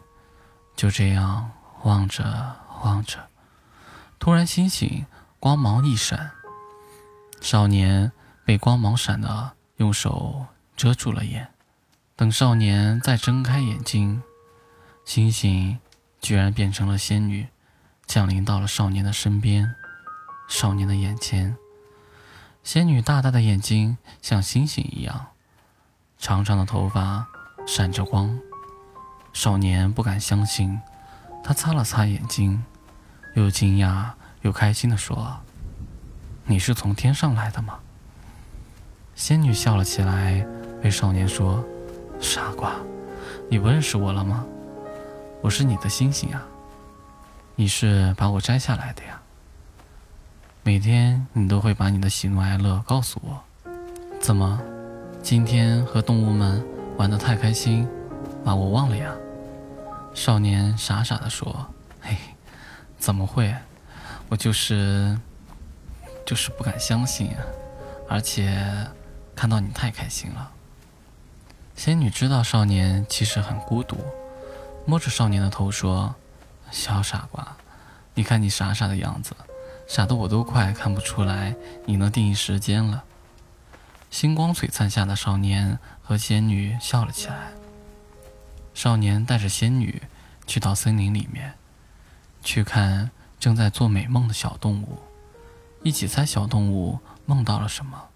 [0.74, 1.50] 就这样
[1.82, 3.28] 望着望着，
[4.18, 5.04] 突然星星
[5.44, 6.30] 光芒一闪，
[7.42, 8.10] 少年
[8.46, 11.52] 被光芒闪的用手遮住了眼。
[12.16, 14.22] 等少年再睁开眼睛，
[15.04, 15.78] 星星。
[16.18, 17.48] 居然变成了仙女，
[18.06, 19.74] 降临到了少年的身边，
[20.48, 21.54] 少年的眼前。
[22.62, 25.26] 仙女大大的眼睛像星星一样，
[26.18, 27.26] 长长的头发
[27.66, 28.40] 闪着光。
[29.34, 30.80] 少年不敢相信，
[31.44, 32.64] 他擦了擦眼睛，
[33.34, 34.12] 又惊讶
[34.44, 35.38] 又开心地说
[36.44, 37.78] ：“你是从天上来的吗？”
[39.16, 40.46] 仙女笑了起来，
[40.82, 41.64] 对少年说
[42.20, 42.74] ：“傻瓜，
[43.48, 44.44] 你不认识我了吗？”
[45.40, 46.42] 我是你的星星啊，
[47.56, 49.18] 你是把我摘下来的呀。
[50.62, 53.42] 每天你都会把你的喜怒哀乐告诉我。
[54.20, 54.60] 怎么，
[55.22, 56.62] 今天和动物们
[56.98, 57.88] 玩得太开心，
[58.44, 59.10] 把我忘了呀？
[60.12, 61.66] 少年傻傻的说
[62.02, 62.14] ：“嘿，
[62.98, 63.54] 怎么会？
[64.28, 65.18] 我就是，
[66.26, 67.44] 就是不敢相信啊！
[68.08, 68.88] 而且
[69.36, 70.50] 看到你太开心了。”
[71.76, 73.98] 仙女知道少年其实很孤独。
[74.86, 76.14] 摸着少年的头说
[76.70, 77.56] ：“小傻瓜，
[78.14, 79.34] 你看你傻傻的样子，
[79.86, 81.56] 傻的我都快看不出来
[81.86, 83.04] 你能定义时间了。”
[84.10, 87.52] 星光璀璨下的少年和仙女笑了起来。
[88.72, 90.02] 少年带着仙女
[90.46, 91.54] 去到森林里面，
[92.42, 93.10] 去看
[93.44, 94.96] 正在做美梦的小动物，
[95.82, 98.08] 一起猜小动物梦到了什么；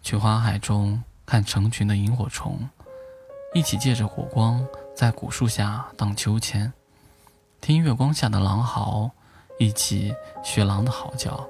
[0.00, 2.66] 去花海中看成群的萤火虫，
[3.52, 4.66] 一起借着火光。
[4.96, 6.72] 在古树下荡秋千，
[7.60, 9.10] 听月光下的狼嚎，
[9.58, 11.46] 一起学狼的嚎叫，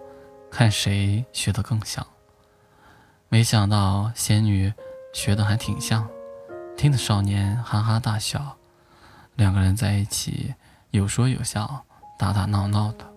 [0.51, 2.05] 看谁学得更像。
[3.29, 4.75] 没想到仙女
[5.13, 6.09] 学得还挺像，
[6.77, 8.57] 听得少年哈哈大笑。
[9.37, 10.57] 两个人在一起
[10.91, 11.85] 有说有笑，
[12.21, 13.11] 打打闹闹的。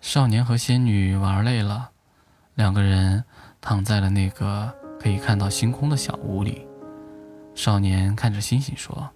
[0.00, 1.90] 少年和仙女玩累了，
[2.54, 3.22] 两个人
[3.60, 6.66] 躺在了那个可以看到星空的小屋里。
[7.54, 9.10] 少年看着星星说：“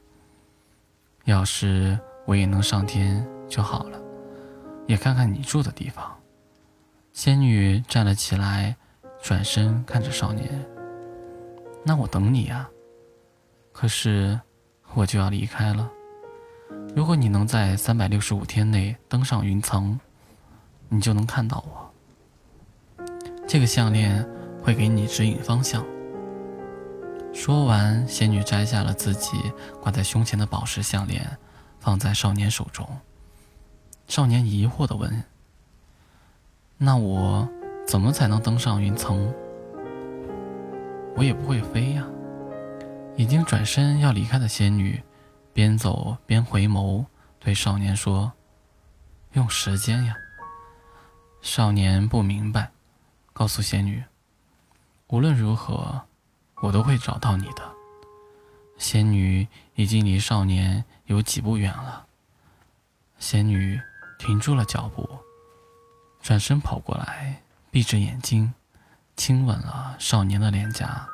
[1.24, 3.98] 要是我也能上天就好了，
[4.86, 6.14] 也看看你住的地方。”
[7.14, 8.76] 仙女站了起来，
[9.22, 10.46] 转身看着少年
[11.82, 12.68] ：“那我等你呀。
[13.72, 14.38] 可是
[14.92, 15.90] 我就要离开了。
[16.94, 19.98] 如果你能在三百六十五天内登上云层，
[20.88, 23.06] 你就能看到我。
[23.46, 24.26] 这个项链
[24.62, 25.84] 会给你指引方向。”
[27.32, 31.24] 说完，仙女摘下了自己挂在胸前的宝石项链，
[31.78, 32.84] 放在少年手中。
[34.08, 35.22] 少年疑惑地问
[36.76, 37.48] ：“那我
[37.86, 39.32] 怎么才能登上云层？
[41.14, 42.04] 我也不会飞呀。”
[43.16, 45.00] 已经转身要离开的仙女，
[45.52, 47.06] 边走边回眸，
[47.38, 48.32] 对少年说
[49.32, 50.14] ：“用时间呀。”
[51.42, 52.70] 少年不明白，
[53.32, 54.04] 告诉仙女
[55.08, 56.02] ：“无论如何。”
[56.62, 57.62] 我都会找到你的。
[58.76, 62.04] 仙女已经离少年有几步远了。
[63.18, 63.80] 仙女
[64.18, 65.08] 停住了脚步，
[66.20, 68.52] 转身跑过来，闭着眼睛，
[69.16, 71.08] 亲吻了少年的脸颊，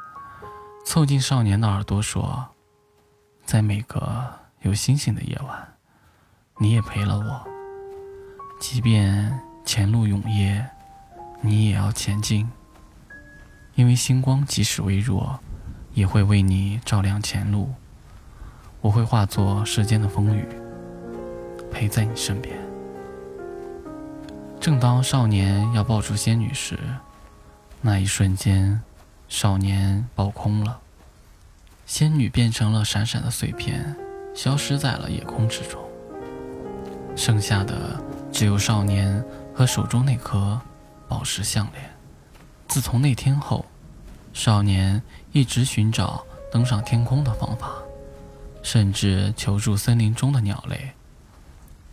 [0.84, 2.48] 凑近少年的耳朵说
[3.46, 4.28] ：“在每个
[4.62, 5.68] 有星星的夜晚，
[6.58, 7.48] 你也陪了我。
[8.60, 10.68] 即便前路永夜，
[11.40, 12.50] 你也要前进。”
[13.76, 15.38] 因为星光即使微弱，
[15.94, 17.72] 也会为你照亮前路。
[18.80, 20.48] 我会化作世间的风雨，
[21.70, 22.58] 陪在你身边。
[24.58, 26.78] 正当少年要抱住仙女时，
[27.80, 28.82] 那一瞬间，
[29.28, 30.80] 少年爆空了，
[31.86, 33.94] 仙女变成了闪闪的碎片，
[34.34, 35.80] 消失在了夜空之中。
[37.14, 40.60] 剩下的只有少年和手中那颗
[41.06, 41.88] 宝石项链。
[42.66, 43.64] 自从那天后，
[44.34, 47.70] 少年一直寻找登上天空的方法，
[48.64, 50.90] 甚至求助森林中的鸟类。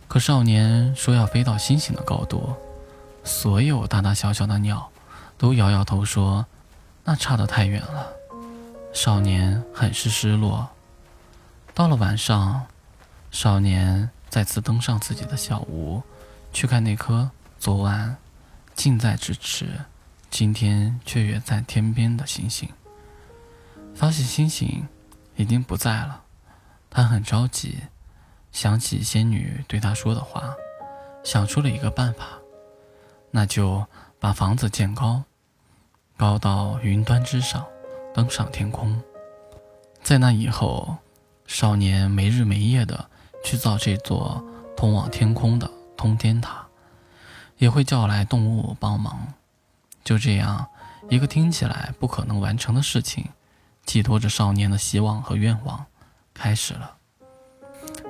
[0.08, 2.52] 可少年说要飞到星星的高度，
[3.22, 4.90] 所有大大小小的鸟
[5.38, 6.44] 都摇摇头说。
[7.06, 8.10] 那差得太远了，
[8.94, 10.70] 少年很是失落。
[11.74, 12.64] 到了晚上，
[13.32, 16.00] 少年再次登上自己的小屋，
[16.52, 17.28] 去看那颗
[17.58, 18.16] 昨晚
[18.74, 19.80] 近在咫尺，
[20.30, 22.68] 今天却远在天边的星星。
[23.96, 24.86] 发现星星
[25.34, 26.22] 已经不在了，
[26.88, 27.80] 他很着急，
[28.52, 30.54] 想起仙女对他说的话，
[31.24, 32.26] 想出了一个办法，
[33.32, 33.84] 那就
[34.20, 35.24] 把房子建高。
[36.16, 37.66] 高到云端之上，
[38.14, 39.02] 登上天空。
[40.02, 40.96] 在那以后，
[41.46, 43.10] 少年没日没夜的
[43.44, 44.42] 去造这座
[44.76, 46.64] 通往天空的通天塔，
[47.58, 49.34] 也会叫来动物帮忙。
[50.04, 50.66] 就这样，
[51.08, 53.28] 一个听起来不可能完成的事情，
[53.84, 55.84] 寄托着少年的希望和愿望，
[56.32, 56.96] 开始了。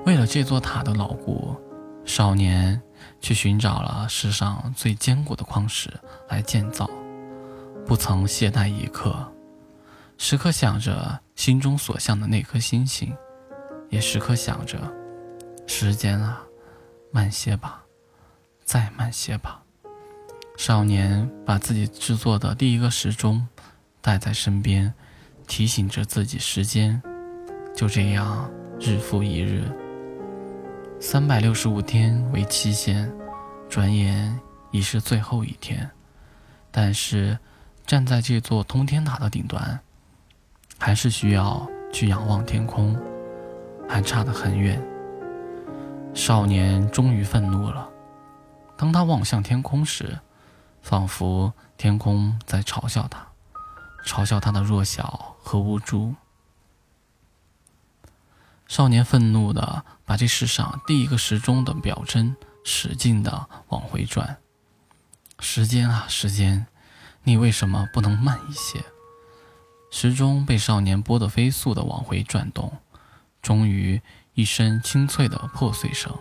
[0.05, 1.57] 为了这座塔的牢固，
[2.05, 2.83] 少年
[3.21, 5.91] 去寻找了世上最坚固的矿石
[6.29, 6.91] 来建造。
[7.87, 9.33] 不曾懈怠一刻，
[10.27, 13.15] 时刻想着心中所向的那颗星星，
[13.91, 14.79] 也时刻想着：
[15.67, 16.41] 时间啊，
[17.13, 17.85] 慢些吧，
[18.65, 19.63] 再慢些吧。
[20.57, 23.47] 少年把自己制作的第一个时钟
[24.01, 24.91] 带在身边，
[25.47, 27.03] 提醒着自己时间。
[27.77, 29.71] 就这样，日复一日，
[30.99, 33.13] 三百六十五天为期限，
[33.69, 35.87] 转眼已是最后一天。
[36.71, 37.39] 但是。
[37.87, 39.79] 站在这座通天塔的顶端，
[40.79, 42.97] 还是需要去仰望天空，
[43.89, 44.83] 还差得很远。
[46.15, 47.89] 少年终于愤怒了。
[48.77, 50.19] 当他望向天空时，
[50.83, 53.27] 仿佛天空在嘲笑他，
[54.05, 56.15] 嘲笑他的弱小和无助。
[58.67, 64.39] 少年愤怒地把这世上第一个时钟的表针使劲地往回转。
[65.39, 66.67] 时间啊，时间！
[67.25, 68.85] 你为什么不能慢一些？
[69.97, 72.79] 时钟被少年拨得飞速地往回转动，
[73.41, 74.03] 终于
[74.35, 76.13] 一声清脆的破碎声，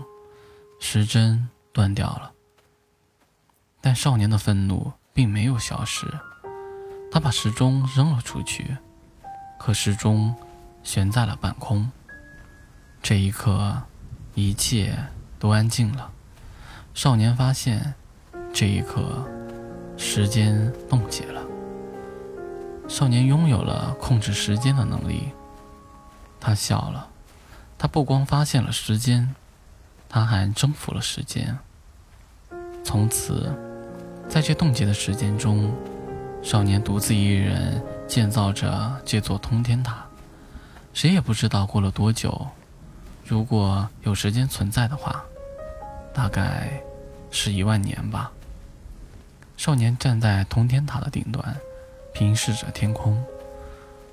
[0.80, 2.34] 时针断掉了。
[3.82, 6.06] 但少年的愤怒并没有消失，
[7.12, 8.78] 他把时钟扔了出去，
[9.58, 10.36] 可时钟
[10.84, 11.92] 悬在了半空。
[13.02, 13.82] 这一刻，
[14.36, 14.96] 一切
[15.40, 16.12] 都安静了。
[16.94, 17.96] 少年发现，
[18.54, 19.28] 这一刻。
[19.98, 21.43] 时间冻结了，
[22.88, 25.30] 少年拥有了控制时间的能力。
[26.40, 27.08] 他笑了，
[27.78, 29.34] 他不光发现了时间，
[30.10, 31.58] 他还征服了时间。
[32.84, 33.52] 从此，
[34.28, 35.74] 在这冻结的时间中，
[36.42, 40.06] 少年独自一人建造着这座通天塔。
[40.94, 42.48] 谁也不知道过了多久，
[43.26, 45.24] 如果有时间存在的话，
[46.14, 46.70] 大概
[47.32, 48.32] 是一万年吧。
[49.56, 51.58] 少年站在通天塔的顶端，
[52.14, 53.22] 平视着天空，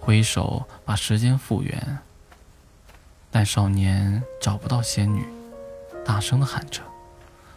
[0.01, 1.99] 挥手把时间复原。
[3.31, 5.25] 但少年找不到仙女，
[6.05, 6.83] 大声的喊着：“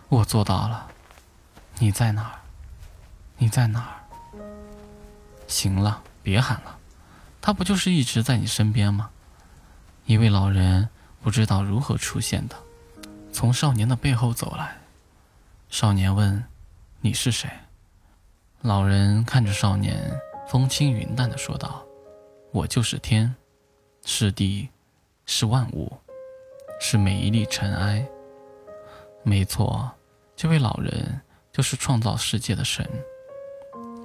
[0.10, 0.88] 我做到了！
[1.79, 2.39] 你在哪儿？
[3.38, 4.03] 你在哪儿？”
[5.47, 6.77] 行了，别喊了，
[7.41, 9.10] 他不就是一直在你身边吗？
[10.06, 10.89] 一位老人
[11.21, 12.56] 不知道如何出现的，
[13.32, 14.75] 从少年的背后走来。
[15.69, 16.43] 少年问
[17.01, 17.49] ：“你是谁？”
[18.62, 19.97] 老人看着少年，
[20.47, 21.84] 风轻云淡的说道
[22.51, 23.34] ：“我就是天，
[24.06, 24.69] 是地，
[25.25, 25.91] 是万物，
[26.79, 28.06] 是每一粒尘埃。
[29.23, 29.89] 没错，
[30.35, 31.21] 这位老人
[31.52, 32.87] 就是创造世界的神。”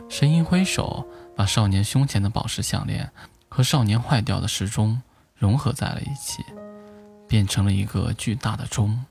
[0.09, 3.11] 神鹰挥手，把少年胸前的宝石项链
[3.49, 5.03] 和少年坏掉的时钟
[5.35, 6.43] 融合在了一起，
[7.27, 9.05] 变成了一个巨大的钟，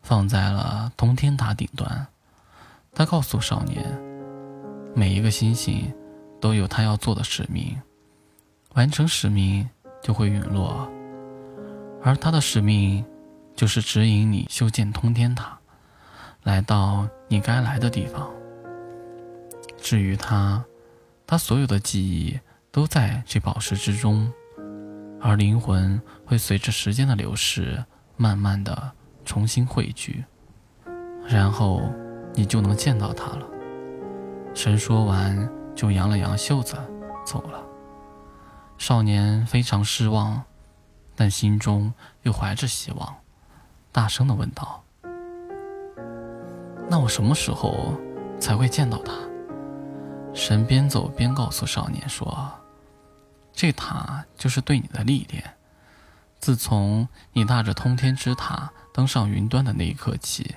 [0.00, 2.06] 放在了通天塔顶端。
[2.94, 4.00] 他告诉少年。
[4.94, 5.90] 每一个星星
[6.42, 7.80] 都有他要做的使命，
[8.74, 9.66] 完成使命
[10.02, 10.90] 就会陨落，
[12.02, 13.04] 而他的使命
[13.54, 15.56] 就是指引你修建通天塔，
[16.42, 18.28] 来到你该来的地方。
[19.78, 20.64] 至于他，
[21.28, 22.36] 他所有的记忆
[22.72, 24.28] 都在这宝石之中，
[25.20, 27.84] 而灵魂会随着时间的流逝，
[28.16, 28.90] 慢慢的
[29.24, 30.24] 重新汇聚，
[31.24, 31.82] 然后
[32.34, 33.46] 你就能见到他了。
[34.54, 36.76] 神说完，就扬了扬袖子，
[37.24, 37.62] 走了。
[38.78, 40.42] 少年非常失望，
[41.14, 41.92] 但心中
[42.22, 43.16] 又怀着希望，
[43.92, 44.82] 大声的问道
[46.90, 47.94] ：“那我什么时候
[48.40, 49.12] 才会见到他？”
[50.34, 52.50] 神边走边告诉少年说
[53.52, 55.54] ：“这塔就是对你的历练。
[56.40, 60.56] 自从你踏着通天之塔登上云端的那一刻起，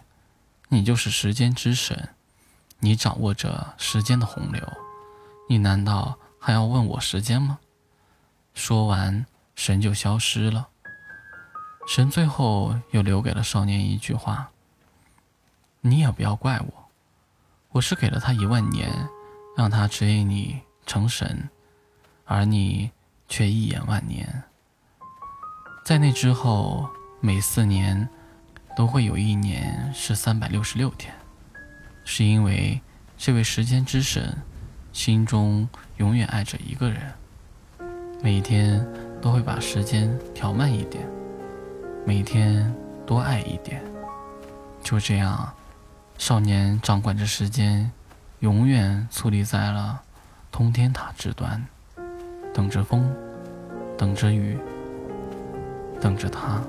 [0.69, 2.09] 你就是时间之神，
[2.79, 4.67] 你掌握着时间的洪流。
[5.47, 7.59] 你难道还要问我时间吗？”
[8.53, 9.25] 说完，
[9.55, 10.67] 神就消失了。
[11.87, 14.51] 神最后又留给了少年一句话
[15.81, 16.89] ：“你也不要怪我，
[17.71, 18.89] 我是给了他一万年。”
[19.55, 21.49] 让他指引你成神，
[22.25, 22.91] 而你
[23.29, 24.43] 却一眼万年。
[25.85, 26.89] 在那之后，
[27.21, 28.09] 每四年
[28.75, 31.15] 都会有一年是三百六十六天，
[32.03, 32.81] 是因为
[33.17, 34.37] 这位时间之神
[34.95, 35.67] 心中
[35.97, 37.11] 永远爱着一个人，
[38.23, 38.83] 每天
[39.21, 41.05] 都会把时间调慢一点，
[42.05, 42.73] 每天
[43.05, 43.83] 多爱一点。
[44.81, 45.53] 就这样，
[46.17, 47.91] 少年掌管着时间。
[48.39, 50.01] 永远矗立在了
[50.51, 51.65] 通天塔之端，
[52.53, 53.11] 等着风，
[53.97, 54.57] 等着雨，
[55.99, 56.61] 等着他。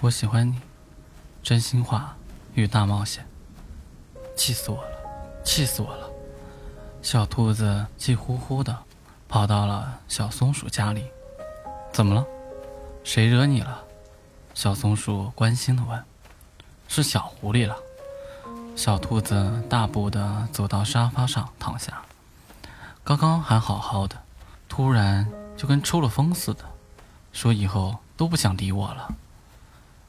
[0.00, 0.60] 我喜欢你，
[1.42, 2.16] 真心话
[2.54, 3.31] 与大冒险。
[4.44, 4.90] 气死我了，
[5.44, 6.10] 气死我了！
[7.00, 8.76] 小兔子气呼呼的
[9.28, 11.06] 跑到了小松鼠家里。
[11.92, 12.26] 怎么了？
[13.04, 13.84] 谁惹你了？
[14.52, 16.04] 小松鼠关心的问。
[16.88, 17.76] 是小狐狸了。
[18.74, 22.02] 小兔子大步地走到沙发上躺下，
[23.04, 24.16] 刚刚还好好的，
[24.68, 26.64] 突然就跟抽了风似的，
[27.32, 29.14] 说以后都不想理我了。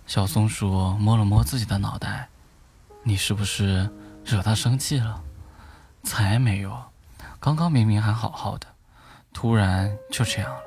[0.07, 2.29] 小松鼠摸了摸自己的脑袋，
[3.03, 3.87] 你是不是
[4.25, 5.21] 惹他生气了？
[6.03, 6.83] 才没有，
[7.39, 8.67] 刚刚明明还好好的，
[9.31, 10.61] 突然就这样了。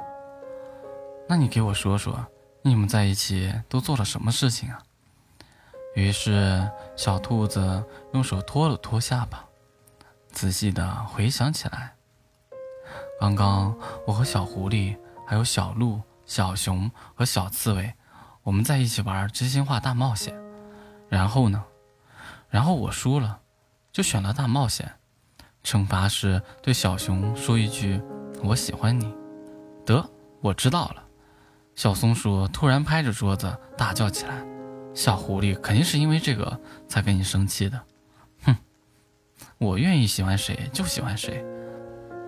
[1.29, 2.27] 那你给我说说，
[2.63, 4.83] 你们在一起都做了什么事情啊？
[5.95, 9.45] 于是，小兔子用手托了托下巴，
[10.31, 11.95] 仔细的回想起来。
[13.19, 13.75] 刚刚
[14.07, 14.97] 我和小狐狸、
[15.27, 17.95] 还有小鹿、小熊和小刺猬，
[18.43, 20.35] 我们在一起玩真心话大冒险。
[21.09, 21.65] 然后呢？
[22.49, 23.41] 然后我输了，
[23.97, 24.93] 就选了大冒险。
[25.65, 27.99] 惩罚是对小熊说一句
[28.45, 29.11] “我喜欢你”。
[29.87, 30.07] 得，
[30.43, 31.03] 我知道了。
[31.75, 34.45] 小松鼠突然拍着桌子大叫起来。
[34.93, 37.81] 小狐狸肯定是因为这个才跟你生气的，
[38.43, 38.55] 哼！
[39.57, 41.43] 我愿意喜欢谁就喜欢谁，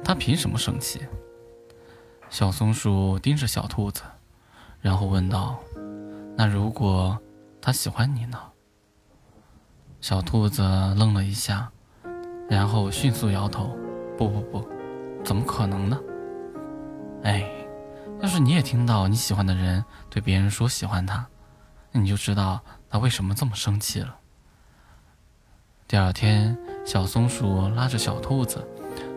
[0.03, 1.03] 他凭什么生气？
[2.31, 4.01] 小松鼠盯着小兔子，
[4.81, 5.59] 然后问道
[6.35, 7.19] ：“那如果
[7.61, 8.41] 他喜欢你呢？”
[10.01, 10.63] 小兔子
[10.97, 11.71] 愣了一下，
[12.49, 13.77] 然后迅速摇头
[14.17, 14.69] ：“不不不，
[15.25, 15.99] 怎么可能呢？
[17.25, 17.45] 哎，
[18.21, 21.27] 要是你也听到你喜欢的人对别人说喜欢他。”
[21.91, 24.15] 你就知道他为什么这么生气了。
[25.89, 28.65] 第二天，小松鼠拉着小兔子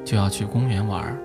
[0.03, 1.15] 就要去公园玩。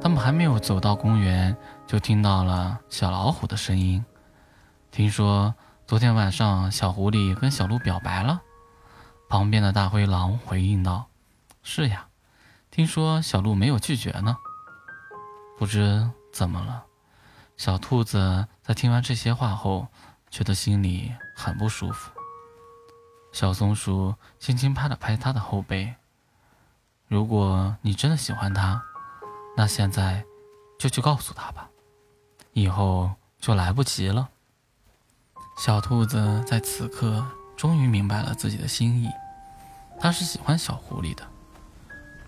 [0.00, 1.56] 他们还没有走到公园，
[1.86, 4.04] 就听到了小老虎的声音。
[4.90, 5.54] 听说
[5.86, 8.40] 昨天晚上小狐狸跟小鹿表白了。
[9.28, 11.06] 旁边的大灰狼回应道
[11.62, 12.08] ：“是呀，
[12.70, 14.36] 听说小鹿没有拒绝呢。”
[15.58, 16.84] 不知怎么了，
[17.56, 19.88] 小兔子在听完这些话后。
[20.30, 22.12] 觉得心里很不舒服。
[23.32, 25.94] 小松鼠轻轻拍了拍他的后背。
[27.06, 28.82] 如果你真的喜欢他，
[29.56, 30.22] 那现在
[30.78, 31.70] 就去告诉他吧，
[32.52, 33.10] 以后
[33.40, 34.28] 就来不及了。
[35.56, 37.26] 小兔子在此刻
[37.56, 39.08] 终于明白了自己的心意，
[40.00, 41.22] 他是喜欢小狐狸的。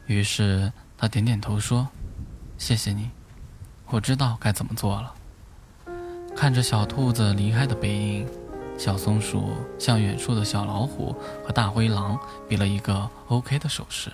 [0.07, 1.89] 于是他点点头说
[2.59, 3.11] ：“谢谢你，
[3.87, 5.15] 我知道该怎么做了。”
[6.37, 8.27] 看着小兔子离开的背影，
[8.79, 11.15] 小松鼠向远处的小老虎
[11.45, 12.19] 和大灰狼
[12.49, 14.11] 比了一个 OK 的手势。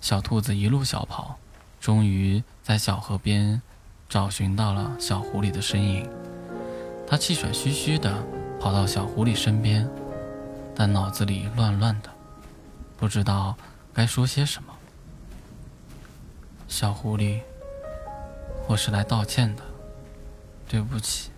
[0.00, 1.36] 小兔子一路小跑，
[1.80, 3.60] 终于在小河边
[4.08, 6.08] 找寻到了小狐狸的身影。
[7.06, 8.24] 它气喘吁吁地
[8.58, 9.88] 跑到小狐狸身边，
[10.74, 12.10] 但脑子里乱乱的，
[13.02, 13.56] 不知道
[13.92, 14.72] 该说些什么。
[16.68, 17.40] 小狐狸，
[18.68, 19.62] 我是来道歉的。
[20.68, 21.32] 对不起，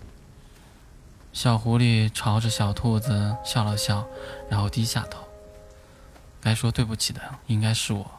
[1.33, 4.07] 小狐狸朝着小兔子笑了笑，
[4.47, 5.23] 然后低下头。
[6.39, 8.11] 该说对不起的应该是我。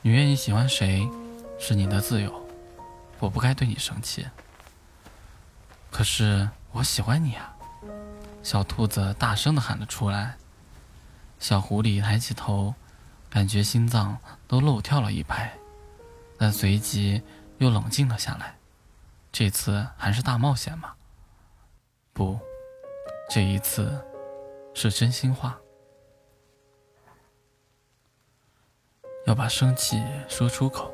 [0.00, 1.06] 你愿意喜欢谁，
[1.58, 2.48] 是你的自由，
[3.18, 4.26] 我不该对你生气。
[5.90, 7.54] 可是我喜欢你啊！
[8.42, 10.38] 小兔子大声的喊了出来。
[11.38, 12.74] 小狐狸抬起头，
[13.28, 14.18] 感觉心脏
[14.48, 15.52] 都漏跳了一拍，
[16.38, 17.22] 但随即
[17.58, 18.56] 又冷静了下来。
[19.30, 20.94] 这次还是大冒险吗？
[22.12, 22.38] 不，
[23.28, 24.02] 这一次
[24.74, 25.58] 是真心话。
[29.26, 30.90] 要把生气说出口。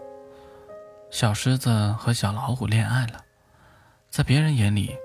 [1.11, 3.22] 小狮子和小老虎恋爱了，
[4.09, 4.97] 在别人眼里，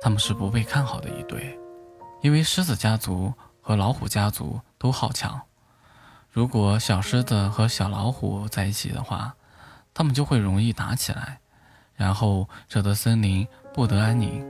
[0.00, 1.56] 他们是不被看好的一对，
[2.22, 5.42] 因为狮子家族和老虎家族都好强。
[6.30, 9.36] 如果小狮子和小老虎在一起的话，
[9.94, 11.38] 他们就会容易打起来，
[11.94, 14.44] 然后惹得森林不得安宁。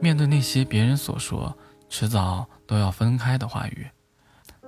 [0.00, 1.56] 面对那些别人所说
[1.88, 3.88] 迟早都要分开的话语，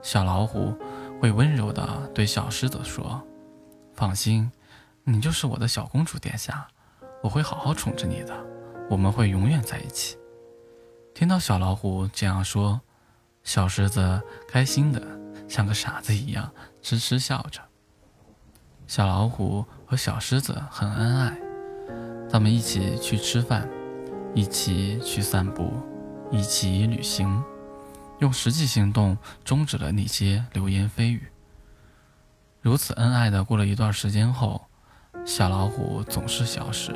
[0.03, 0.77] 小老虎。
[1.21, 3.23] 会温柔地对小狮子说
[3.93, 4.51] ：“放心，
[5.05, 6.67] 你就是我的小公主殿下，
[7.23, 8.35] 我会好好宠着你的，
[8.89, 10.17] 我们会永远在一起。”
[11.15, 12.81] 听到小老虎这样说，
[13.43, 15.03] 小狮子开心的
[15.49, 16.51] 像个傻子一样
[16.83, 17.61] 痴痴笑着。
[18.87, 21.39] 小老虎和小狮子很恩爱，
[22.31, 23.69] 他们一起去吃饭，
[24.35, 25.73] 一起去散步，
[26.31, 27.43] 一起旅行。
[28.19, 31.29] 用实际行动终止了那些流言蜚语。
[32.61, 34.61] 如此恩爱的过了一段时间后，
[35.25, 36.95] 小老虎总是消失，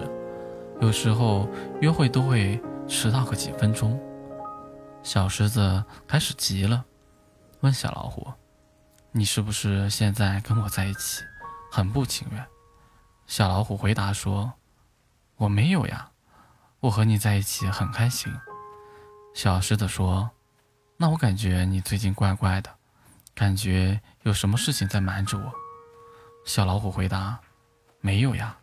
[0.81, 1.49] 有时候
[1.81, 3.99] 约会都会迟到个几分钟。
[5.05, 6.83] 小狮子开始急了，
[7.61, 8.33] 问小老虎
[9.13, 11.23] ：“你是不是现在跟我在一起
[11.71, 12.45] 很不情愿？”
[13.29, 14.55] 小老虎回答说
[15.37, 16.11] ：“我没有呀，
[16.81, 18.35] 我和你在一起很开心。”
[19.37, 20.31] 小狮子说。
[20.97, 22.71] 那我感觉你最近怪怪的，
[23.35, 25.53] 感觉有什么事情在瞒着我。
[26.47, 27.41] 小老虎回答
[28.01, 28.57] ：“没有呀，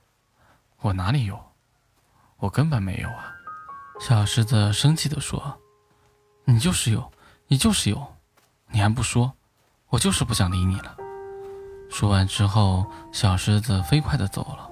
[0.80, 1.52] 我哪里有？
[2.38, 3.36] 我根本没有啊！”
[4.00, 5.61] 小狮子生气地说
[6.46, 7.12] ：“你就是有，
[7.48, 8.16] 你就是有，
[8.72, 9.34] 你还不说，
[9.90, 10.98] 我就是不想理你了。”
[11.90, 14.70] 说完之后，小狮子飞快地走了，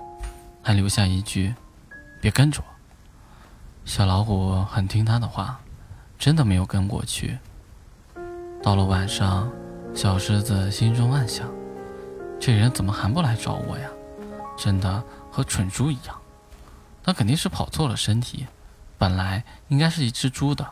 [0.63, 1.53] 还留下一句
[2.22, 2.74] ：“别跟着我。”
[3.86, 5.59] 小老虎很听他的话，
[6.17, 7.38] 真的没有跟过去。
[8.63, 9.51] 到了晚上，
[9.93, 11.49] 小狮子心中暗想
[12.39, 13.89] ：“这人怎么还不来找我呀？
[14.57, 16.15] 真的和蠢猪一样。
[17.03, 18.47] 他肯定是跑错了身体，
[18.97, 20.65] 本来应该是一只猪的。”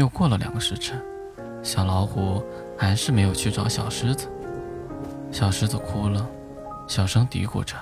[0.00, 0.98] 又过了两个时辰，
[1.62, 2.42] 小老虎
[2.78, 4.26] 还是没有去找小狮子。
[5.30, 6.26] 小狮子哭了，
[6.88, 7.76] 小声嘀咕着：“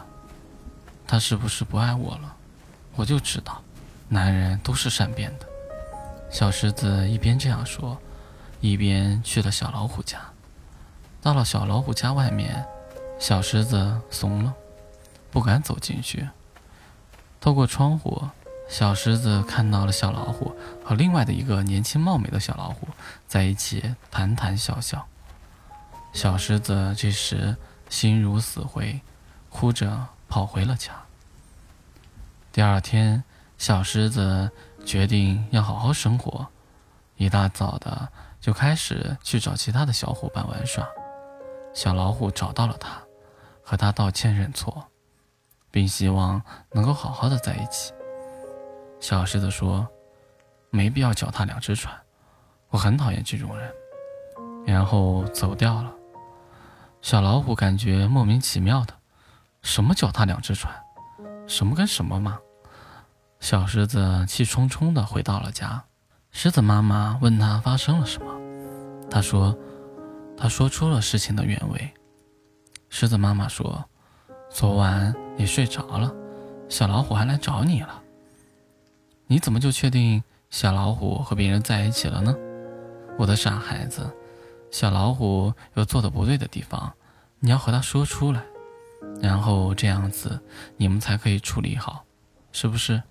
[1.07, 2.35] 他是不是不爱我了？
[2.97, 3.63] 我就知道，
[4.09, 5.47] 男人都是善变的。”
[6.29, 7.97] 小狮子一边这样说。
[8.61, 10.19] 一边去了小老虎家，
[11.23, 12.67] 到了小老虎家外面，
[13.17, 14.53] 小狮子怂了，
[15.31, 16.29] 不敢走进去。
[17.41, 18.21] 透过窗户，
[18.69, 20.55] 小狮子看到了小老虎
[20.85, 22.87] 和另外的一个年轻貌美的小老虎
[23.27, 25.07] 在一起谈谈笑笑。
[26.13, 27.57] 小狮子这时
[27.89, 29.01] 心如死灰，
[29.49, 30.93] 哭着跑回了家。
[32.53, 33.25] 第二天，
[33.57, 34.51] 小狮子
[34.85, 36.47] 决定要好好生活，
[37.17, 38.09] 一大早的。
[38.41, 40.89] 就开始去找其他的小伙伴玩耍。
[41.75, 43.03] 小老虎找到了他，
[43.65, 44.87] 和他道歉认错，
[45.73, 46.41] 并希望
[46.71, 47.93] 能够好好的在一起。
[49.01, 49.87] 小狮子说
[50.71, 51.95] ：“没必要脚踏两只船，
[52.71, 53.73] 我很讨厌这种人。”
[54.67, 55.93] 然后走掉了。
[57.01, 58.93] 小老虎感觉莫名其妙的，
[59.63, 60.75] 什么脚踏两只船，
[61.47, 62.39] 什么跟什么嘛？
[63.41, 65.85] 小狮子气冲冲的回到了家。
[66.31, 68.35] 狮子妈妈问他发生了什么，
[69.09, 69.57] 他说
[70.37, 71.95] ：“他说出了事情的原委。”
[72.91, 73.89] 狮子妈妈说
[74.51, 76.13] ：“昨晚你睡着了，
[76.69, 78.03] 小老虎还来找你了。
[79.31, 82.35] 你怎么就确定小老虎和别人在一起了呢？
[83.19, 84.11] 我的傻孩子，
[84.71, 86.91] 小老虎有做的不对的地方，
[87.39, 88.43] 你要和他说出来，
[89.21, 90.41] 然后这样子
[90.79, 92.05] 你们才可以处理好，
[92.53, 93.03] 是不是？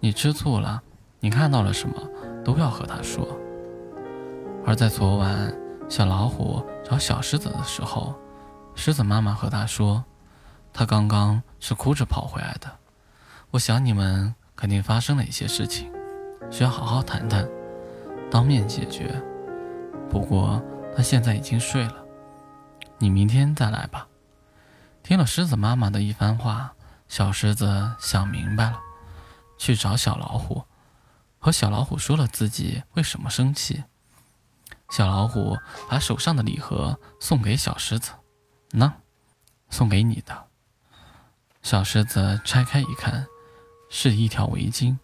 [0.00, 0.82] 你吃醋了？
[1.20, 1.94] 你看到了什么？”
[2.42, 3.28] 都要和他说。
[4.64, 5.54] 而在昨晚，
[5.90, 8.18] 小老虎找小狮子的时候，
[8.74, 10.02] 狮子妈妈和他说
[10.72, 12.70] ：“他刚刚是哭着跑回来的。
[13.50, 15.88] 我想你们肯定发生了一些事情，
[16.50, 17.48] 需要好好谈谈，
[18.28, 19.22] 当面解决。
[20.10, 20.60] 不过
[20.96, 21.94] 他现在已经睡了，
[22.98, 24.08] 你明天再来吧。”
[25.04, 26.74] 听了狮子妈妈的一番话，
[27.06, 28.80] 小狮子想明白了，
[29.56, 30.64] 去找小老虎。
[31.38, 33.84] 和小老虎说了自己为什么生气。
[34.90, 35.56] 小老虎
[35.88, 38.10] 把手上的礼盒送给小狮子，
[38.72, 38.92] 那，
[39.70, 40.46] 送给你的。
[41.62, 43.24] 小狮子拆开一看，
[43.88, 44.96] 是一条围巾。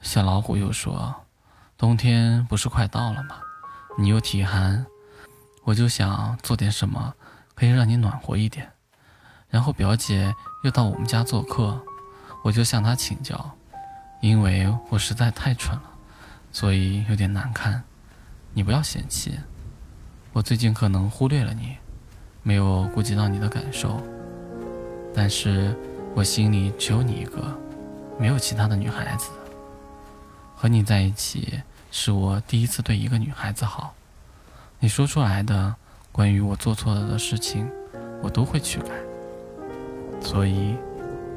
[0.00, 1.14] 小老虎又说
[1.76, 3.36] ：“冬天不是快到了吗？
[3.98, 4.86] 你又体寒，
[5.64, 7.14] 我就想做点什么
[7.54, 8.70] 可以让你暖和一点。
[9.48, 11.78] 然后表姐又到我们家做客，
[12.42, 13.50] 我就向她请教，
[14.20, 15.90] 因为我实在太蠢了，
[16.52, 17.82] 所以有点难堪。
[18.54, 19.38] 你不要嫌弃，
[20.32, 21.76] 我最近可能忽略了你，
[22.42, 24.00] 没有顾及到你的感受。
[25.12, 25.76] 但是
[26.14, 27.59] 我心里只有你一个，
[28.20, 29.30] 没有其他的女孩子。
[30.54, 31.58] 和你在一起
[31.90, 33.94] 是我第一次对一个女孩子好。
[34.78, 35.74] 你说出来的
[36.12, 37.66] 关于我做错了的事情，
[38.22, 38.90] 我都会去改。
[40.20, 40.76] 所以，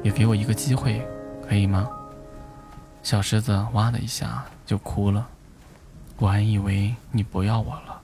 [0.02, 1.02] 也给我一个机会，
[1.48, 1.88] 可以吗？
[3.02, 5.26] 小狮子哇的一下就哭了。
[6.18, 7.98] 我还以为你不要我了。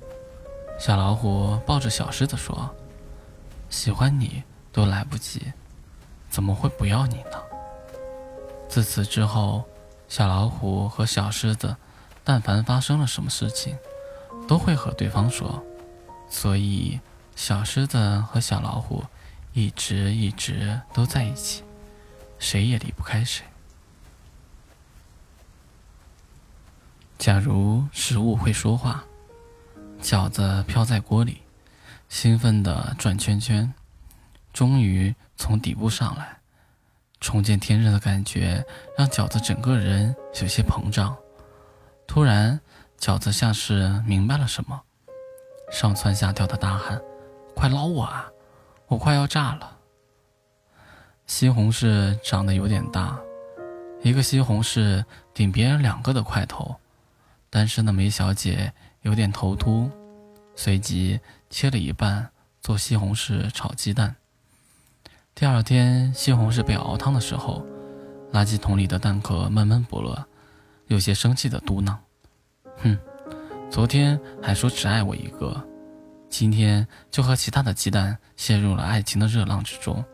[0.78, 2.74] 小老虎抱着小狮子说
[3.68, 5.52] ：“喜欢你都来不及，
[6.30, 7.32] 怎么会不要你呢？”
[8.70, 9.64] 自此之后，
[10.08, 11.76] 小老虎和小狮子，
[12.22, 13.76] 但凡发生了什么事情，
[14.46, 15.60] 都会和对方说。
[16.28, 17.00] 所以，
[17.34, 19.04] 小狮子和小老虎
[19.52, 21.64] 一直一直都在一起，
[22.38, 23.44] 谁也离不开谁。
[27.18, 29.04] 假如食物会说话，
[30.00, 31.42] 饺子飘在锅里，
[32.08, 33.74] 兴奋地转圈圈，
[34.52, 36.38] 终于从底部上来，
[37.20, 38.64] 重见天日的感觉
[38.96, 41.16] 让饺子整个人有些膨胀。
[42.06, 42.58] 突然，
[42.98, 44.80] 饺子像是明白了什么，
[45.70, 47.00] 上蹿下跳的大喊
[47.54, 48.28] ：“快捞我啊！
[48.88, 49.78] 我快要炸了！”
[51.26, 53.20] 西红柿长得有点大，
[54.02, 56.74] 一个西红柿顶别人两个的块头。
[57.48, 59.90] 单身的梅小姐有点头秃，
[60.56, 64.16] 随即切了一半做西红柿炒鸡蛋。
[65.34, 67.64] 第二天，西红柿被熬汤的时候，
[68.32, 70.26] 垃圾桶里的蛋壳闷闷不乐，
[70.88, 71.96] 有些生气的嘟囔
[72.82, 72.98] ：“哼，
[73.70, 75.66] 昨天还说只爱我一个，
[76.28, 80.04] 今天就和其他的鸡蛋陷入了爱情的热浪之中，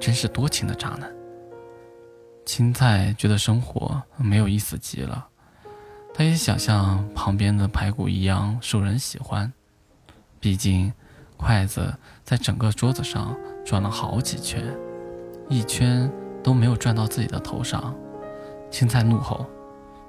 [0.00, 1.08] 真是多情的渣男。”
[2.44, 5.28] 青菜觉得生活没有意思极了。
[6.14, 9.52] 他也想像旁边的排骨一样受人喜欢，
[10.40, 10.92] 毕竟
[11.36, 11.94] 筷子
[12.24, 13.36] 在整个桌子上
[13.68, 14.64] 转了好几圈，
[15.46, 16.10] 一圈
[16.42, 17.94] 都没有转到自己的头上。
[18.70, 19.44] 青菜怒吼：“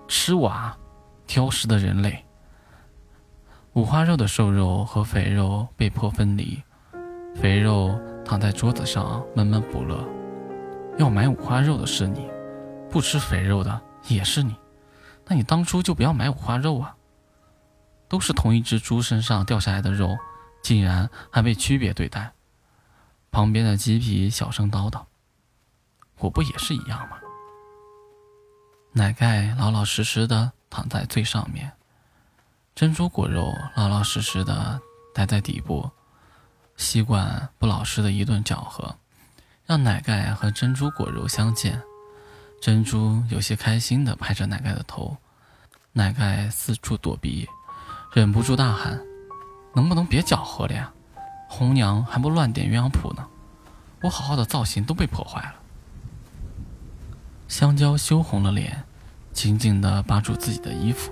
[0.08, 0.78] 吃我啊，
[1.28, 2.24] 挑食的人类！”
[3.76, 6.64] 五花肉的瘦肉和肥肉被迫分离，
[7.36, 10.08] 肥肉躺在桌子上闷闷不乐。
[10.98, 12.30] 要买五花肉的是你，
[12.90, 14.56] 不吃肥肉的也是你。
[15.28, 16.96] 那你当初就不要买五花肉啊！
[18.08, 20.18] 都是同一只猪身上掉下来的肉，
[20.64, 22.32] 竟然还被区别对待。
[23.32, 25.04] 旁边的鸡皮小声叨叨
[26.20, 27.18] ：“我不也是一样吗？”
[28.94, 31.72] 奶盖老老实实的躺在最上面，
[32.76, 34.82] 珍珠果肉老老实实的
[35.14, 35.90] 待在底部。
[36.76, 38.96] 吸管不老实的一顿搅和，
[39.66, 41.82] 让奶盖和珍珠果肉相见。
[42.62, 45.18] 珍珠有些开心的拍着奶盖的头，
[45.92, 47.46] 奶盖四处躲避，
[48.14, 48.98] 忍不住大喊
[49.76, 50.94] ：“能不能别搅和了呀？
[51.52, 53.26] 红娘还不乱点鸳鸯谱呢？
[54.04, 55.56] 我好好的造型都被破坏了。”
[57.50, 58.84] 香蕉羞红了脸，
[59.34, 61.12] 紧紧地扒住自己的衣服。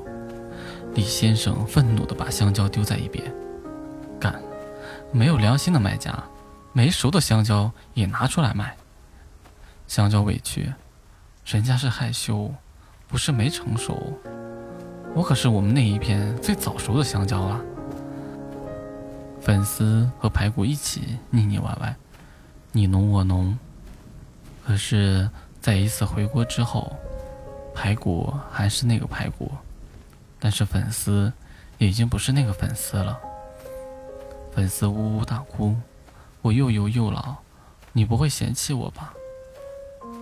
[0.94, 3.34] 李先生愤怒地把香蕉丢在一边
[4.22, 4.40] ：“干，
[5.12, 6.24] 没有良心的卖家，
[6.72, 8.78] 没熟的香蕉也拿出来卖。”
[9.88, 10.72] 香蕉委屈。
[11.46, 12.54] 人家是害羞，
[13.08, 14.20] 不是没成熟。
[15.16, 17.60] 我可是我们那一片最早熟的香蕉啊！
[19.48, 21.96] 粉丝和排骨一起腻腻歪歪，
[22.74, 23.58] 你侬我侬。
[24.66, 25.30] 可是，
[25.62, 26.94] 在一次回国之后，
[27.74, 29.50] 排骨还是那个排骨，
[30.38, 31.32] 但是粉丝
[31.78, 33.18] 已经不是那个粉丝了。
[34.52, 35.74] 粉丝呜呜大哭，
[36.42, 37.34] 我又油又老，
[37.94, 39.14] 你不会嫌弃我吧？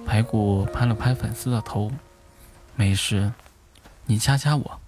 [0.05, 1.91] 排骨拍了拍粉丝的头，
[2.75, 3.33] 没事，
[4.05, 4.79] 你掐掐我，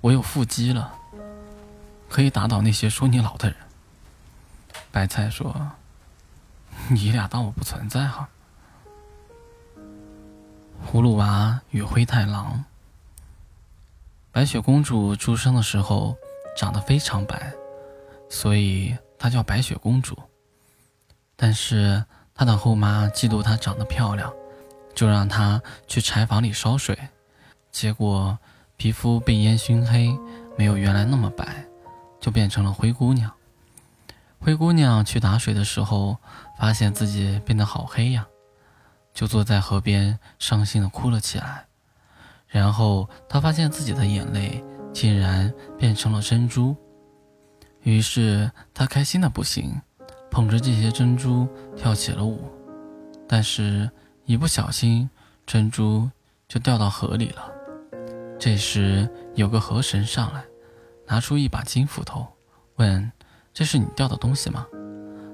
[0.00, 0.94] 我有腹肌了，
[2.08, 3.56] 可以打倒那些说你老的人。
[4.96, 5.54] 白菜说
[6.88, 8.26] ：“你俩当我不存在哈。”
[10.90, 12.64] 葫芦娃与灰太狼。
[14.32, 16.16] 白雪公主出生的时候
[16.56, 17.52] 长得非常白，
[18.30, 20.18] 所以她叫白雪公主。
[21.36, 22.02] 但是
[22.34, 24.32] 她的后妈嫉妒她长得漂亮。
[24.94, 26.98] 就让她去柴房里烧水，
[27.70, 28.38] 结果
[28.78, 30.18] 皮肤被烟熏黑，
[30.56, 31.66] 没有原来那么白，
[32.18, 33.30] 就变成了灰姑娘。
[34.38, 36.18] 灰姑娘去打水的时候，
[36.58, 38.26] 发现自己变得好黑呀，
[39.12, 41.66] 就坐在河边伤心的哭了起来。
[42.46, 44.62] 然后她发现自己的眼泪
[44.92, 46.76] 竟然变成了珍珠。
[47.82, 49.80] 于是他开心的不行，
[50.28, 52.50] 捧着这些珍珠跳起了舞。
[53.28, 53.88] 但是，
[54.24, 55.08] 一不小心，
[55.46, 56.10] 珍珠
[56.48, 57.48] 就掉到河里了。
[58.40, 60.44] 这时，有个河神上来，
[61.06, 62.26] 拿出一把金斧头，
[62.74, 63.12] 问
[63.56, 64.66] ：“这是你掉的东西吗？”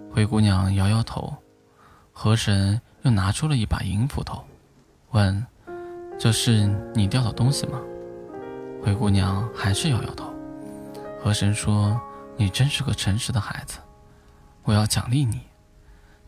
[0.09, 1.37] 灰姑娘摇摇头。
[2.13, 4.45] 河神又拿出了一把银斧头，
[5.11, 5.45] 问
[6.21, 7.81] ：“这是你掉的东西吗？”
[8.81, 10.33] 灰姑娘还是摇摇头。
[11.21, 12.01] 河神说
[12.39, 13.81] ：“你真是个诚实的孩子，
[14.63, 15.41] 我要奖励你。”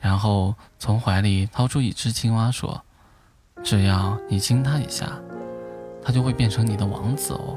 [0.00, 2.82] 然后从怀里掏出一只青蛙，说
[3.62, 5.12] ：“只要你亲它一下，
[6.02, 7.56] 它就会变成你的王子哦。”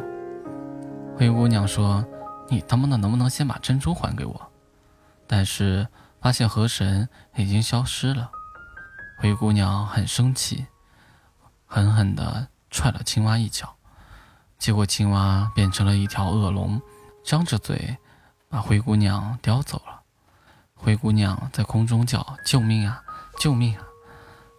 [1.17, 2.05] 灰姑娘说
[2.49, 4.51] ：“你他妈的能不能先把珍珠还给我？”
[5.27, 5.87] 但是
[6.21, 8.31] 发现河神已经消失了，
[9.19, 10.65] 灰姑娘很生气，
[11.65, 13.75] 狠狠地踹了青蛙一脚，
[14.57, 16.81] 结果青蛙变成了一条恶龙，
[17.25, 17.97] 张着嘴
[18.47, 20.01] 把灰姑娘叼走了。
[20.73, 23.03] 灰姑娘在空中叫：“救命啊，
[23.39, 23.83] 救命啊！”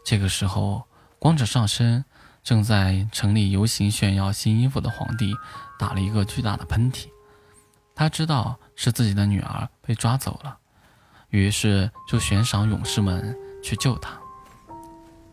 [0.05, 0.87] 这个时候，
[1.19, 2.05] 光着上身，
[2.43, 5.35] 正在城里游行炫耀新衣服的皇帝
[5.79, 7.09] 打了一个巨大的喷嚏。
[7.99, 10.57] 他知道是自己的女儿被抓走了，
[11.31, 14.17] 于是就悬赏勇士们去救她。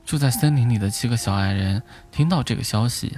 [0.03, 3.15] 住在森林里的七个小矮人听到这个消息，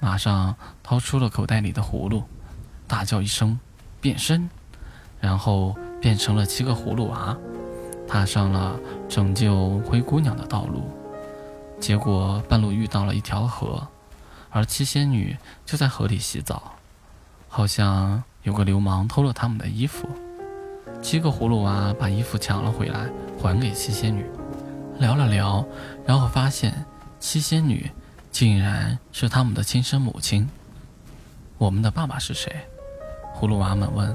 [0.00, 2.22] 马上掏出了口袋里的葫芦，
[2.86, 3.58] 大叫一声
[4.02, 4.48] ：“变身！”
[5.18, 5.74] 然后。
[6.00, 7.36] 变成了七个葫芦娃，
[8.08, 10.90] 踏上了拯救灰姑娘的道路。
[11.78, 13.86] 结果半路遇到了一条河，
[14.48, 15.36] 而七仙女
[15.66, 16.72] 就在河里洗澡，
[17.50, 20.08] 好像有个流氓偷了他们的衣服。
[21.02, 24.24] 七个葫芦娃把衣服抢了回来，还给七仙女。
[24.98, 25.64] 聊了聊，
[26.04, 26.84] 然后发现
[27.18, 27.90] 七仙女
[28.30, 30.48] 竟然是他们的亲生母亲。
[31.56, 32.54] 我们的爸爸是谁？
[33.34, 34.14] 葫芦娃们问。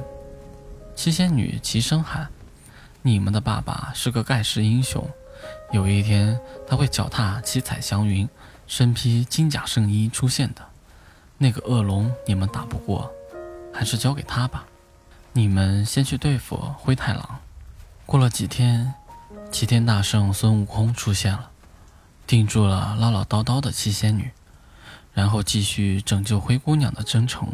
[0.95, 2.28] 七仙女齐声喊
[3.01, 5.03] ：“你们的爸爸是个盖世英雄，
[5.71, 8.30] 有一天他会脚踏七彩祥云，
[8.67, 10.61] 身披金甲圣衣出现的。
[11.38, 13.11] 那个恶龙你们打不过，
[13.76, 14.65] 还是交给他吧。
[15.34, 17.39] 你们先去对付灰太狼。”
[18.07, 18.93] 过了几天，
[19.51, 21.49] 齐天大圣孙悟空出现了，
[22.26, 24.32] 定住了唠唠叨叨的七仙女，
[25.11, 27.51] 然后继续拯救灰姑娘的征程。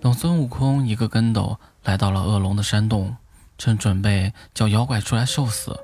[0.00, 3.16] 等孙悟空一个跟斗来到了恶龙的山洞，
[3.58, 5.78] 正准备叫妖怪出来受死，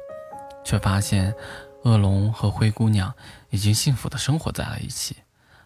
[0.65, 1.35] 却发现
[1.83, 3.13] 恶龙和灰姑娘
[3.51, 5.17] 已经幸福的生活在了一起，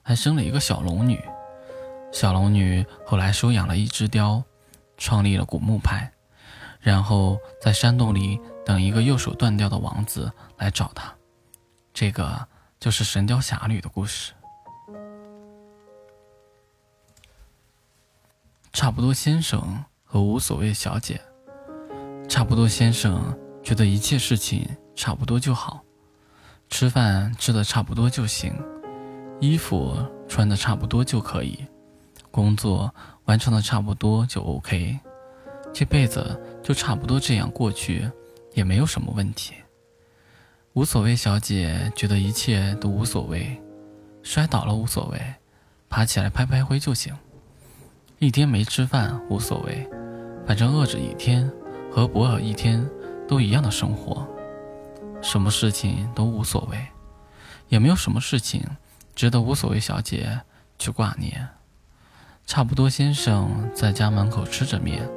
[0.03, 1.21] 还生了一个小龙女。
[2.13, 4.43] 小龙女后来收养了一只雕，
[4.97, 6.13] 创立了古墓派，
[6.81, 11.15] 然后在山洞里等一个右手断掉的王子来找她。
[11.95, 12.47] 这个
[12.79, 14.33] 就是《神雕侠侣》的故事。
[18.73, 21.21] 差不多先生和无所谓小姐。
[22.29, 25.81] 差不多先生觉得一切事情差不多就好，
[26.69, 28.55] 吃饭吃的差不多就行，
[29.41, 29.97] 衣服
[30.29, 31.67] 穿的差不多就可以，
[32.31, 34.99] 工作完成的差不多就 OK，
[35.73, 38.11] 这辈子就差不多这样过去，
[38.55, 39.55] 也没有什么问题。
[40.75, 43.61] 无所谓小姐觉得一切都无所谓，
[44.23, 45.21] 摔倒了无所谓，
[45.89, 47.13] 爬起来拍拍灰就行。
[48.19, 49.89] 一天没吃饭无所谓，
[50.47, 51.51] 反正饿着一天
[51.91, 52.89] 和不饿一天
[53.27, 54.25] 都一样的生活，
[55.21, 56.79] 什么事情都无所谓，
[57.69, 58.63] 也没有什么事情
[59.17, 60.41] 值得无所谓小姐
[60.79, 61.49] 去挂念。
[62.51, 65.09] 差不多先生在家门口吃着面，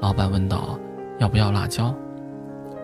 [0.00, 0.76] 老板问道
[1.20, 1.94] ：“要不要辣椒？”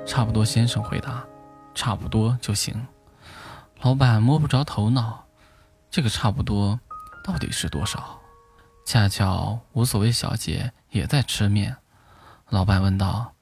[0.07, 1.27] 差不多先生回答
[1.75, 2.87] ：“差不多就行。”
[3.83, 5.25] 老板摸不着头脑，
[5.91, 6.79] 这个差不多
[7.25, 8.21] 到底是多少？
[8.87, 11.77] 恰巧无所谓小姐也在吃面，
[12.49, 13.33] 老板问道：“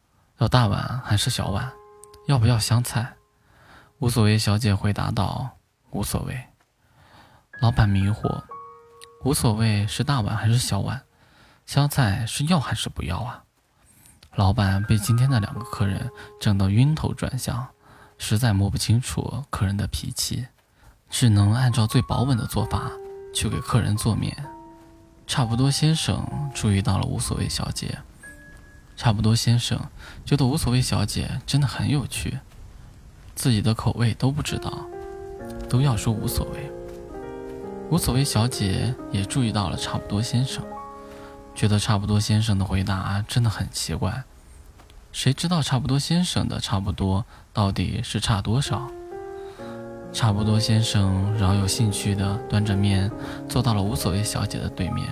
[0.41, 1.71] 要大碗还是小碗？
[2.27, 3.17] 要不要香菜？”
[4.01, 5.59] 无所谓小姐回答道
[5.93, 6.43] ：“无所谓。”
[7.61, 8.43] 老板迷惑
[9.25, 11.03] ：“无所谓是大碗还是小碗？
[11.67, 13.45] 香菜是要还是不要啊？”
[14.37, 16.11] 老板被今天的两个客人
[16.41, 17.67] 整得晕头转向，
[18.17, 20.47] 实在摸不清楚客人的脾气，
[21.11, 22.93] 只能按照最保稳的做法
[23.35, 24.37] 去给客人做面。
[25.27, 27.99] 差不多先生注意到了无所谓小姐。
[28.97, 29.79] 差不多先生
[30.25, 32.39] 觉得无所谓小姐真的很有趣，
[33.35, 34.87] 自己的口味都不知道，
[35.69, 36.78] 都要说无所谓。
[37.91, 40.63] 无所谓小姐也注意到了差不多先生，
[41.55, 44.25] 觉得差不多先生的回答真的很奇怪。
[45.11, 48.91] 谁知道差不多先生的差不多到底是差多少？
[50.13, 53.11] 差不多，先生饶有兴趣地端着面
[53.49, 55.07] 坐到了无所谓小姐的对面。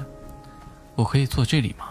[0.95, 1.87] 我可以坐这里吗？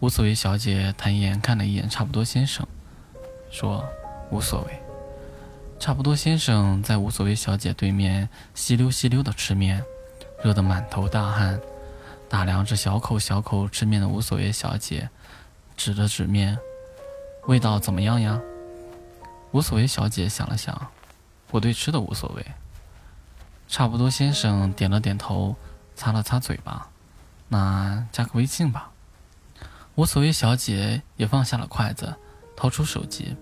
[0.00, 2.66] 无所谓小姐抬眼看了一眼差不多先生，
[3.50, 3.84] 说
[4.30, 4.80] ：“无所谓。”
[5.78, 9.82] 差不多先生在无所谓小姐对面吸溜吸溜的吃面，
[10.42, 11.60] 热得满头大汗，
[12.28, 15.08] 打量着小口小口吃面的无所谓小姐，
[15.76, 16.58] 指了指面，
[17.46, 18.40] 味道怎么样呀？
[19.52, 20.88] 无所谓小姐想了想，
[21.50, 22.44] 我对吃的无所谓。
[23.68, 25.54] 差不多先生点了点头，
[25.94, 26.88] 擦了擦嘴巴，
[27.48, 28.90] 那加个微信吧。
[29.94, 32.14] 无所谓小姐也放下了筷子，
[32.56, 33.36] 掏出手机，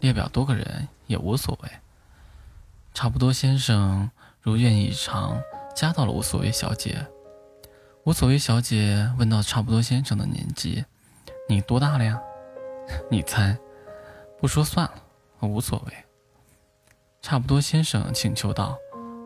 [0.00, 1.70] 列表多个人也无所谓。
[2.94, 5.42] 差不多先生如愿以偿
[5.74, 7.08] 加到了无所谓小姐。
[8.04, 10.84] 无所谓小姐问到差不多先生的年纪
[11.50, 12.20] ：“你多大了呀？”
[13.10, 13.58] 你猜？
[14.40, 15.02] 不说算了，
[15.40, 15.92] 我无所谓。
[17.20, 18.78] 差不多先生请求道：“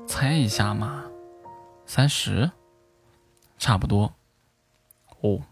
[0.09, 1.05] 猜一下嘛，
[1.87, 2.51] 三十？
[3.59, 4.15] 差不多。”
[5.21, 5.43] 哦。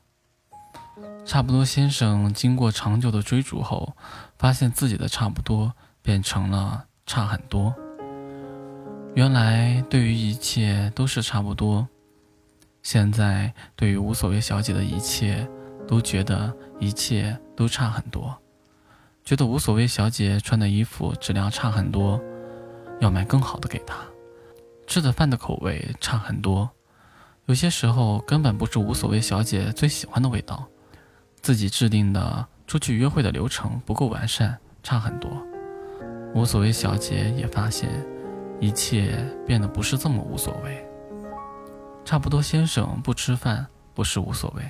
[1.24, 3.96] 差不多先生经过长久的追逐后，
[4.36, 7.74] 发现自己的差不多变成了差很多。
[9.14, 11.86] 原来对于一切都是差不多，
[12.82, 15.48] 现在对于无所谓小姐的一切，
[15.86, 18.36] 都觉得一切都差很多，
[19.24, 22.20] 觉得无所谓小姐穿的衣服质量差很多，
[23.00, 23.96] 要买更好的给她，
[24.86, 26.70] 吃的饭的口味差很多，
[27.46, 30.66] 有些时候根本不是无所谓小姐最喜欢的味道。
[31.42, 35.30] 自己制定的出去约会的流程不够完善，差很多。
[36.34, 37.88] 无所谓小姐也发现，
[38.60, 39.16] 一切
[39.46, 40.86] 变得不是这么无所谓。
[42.04, 44.62] 差不多先生不吃饭不是无所谓，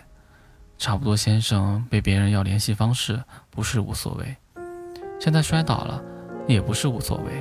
[0.76, 4.36] 差不多先生被别人要联系方式不是无所谓，
[5.20, 6.02] 现在摔倒了
[6.46, 7.32] 也不是无所谓，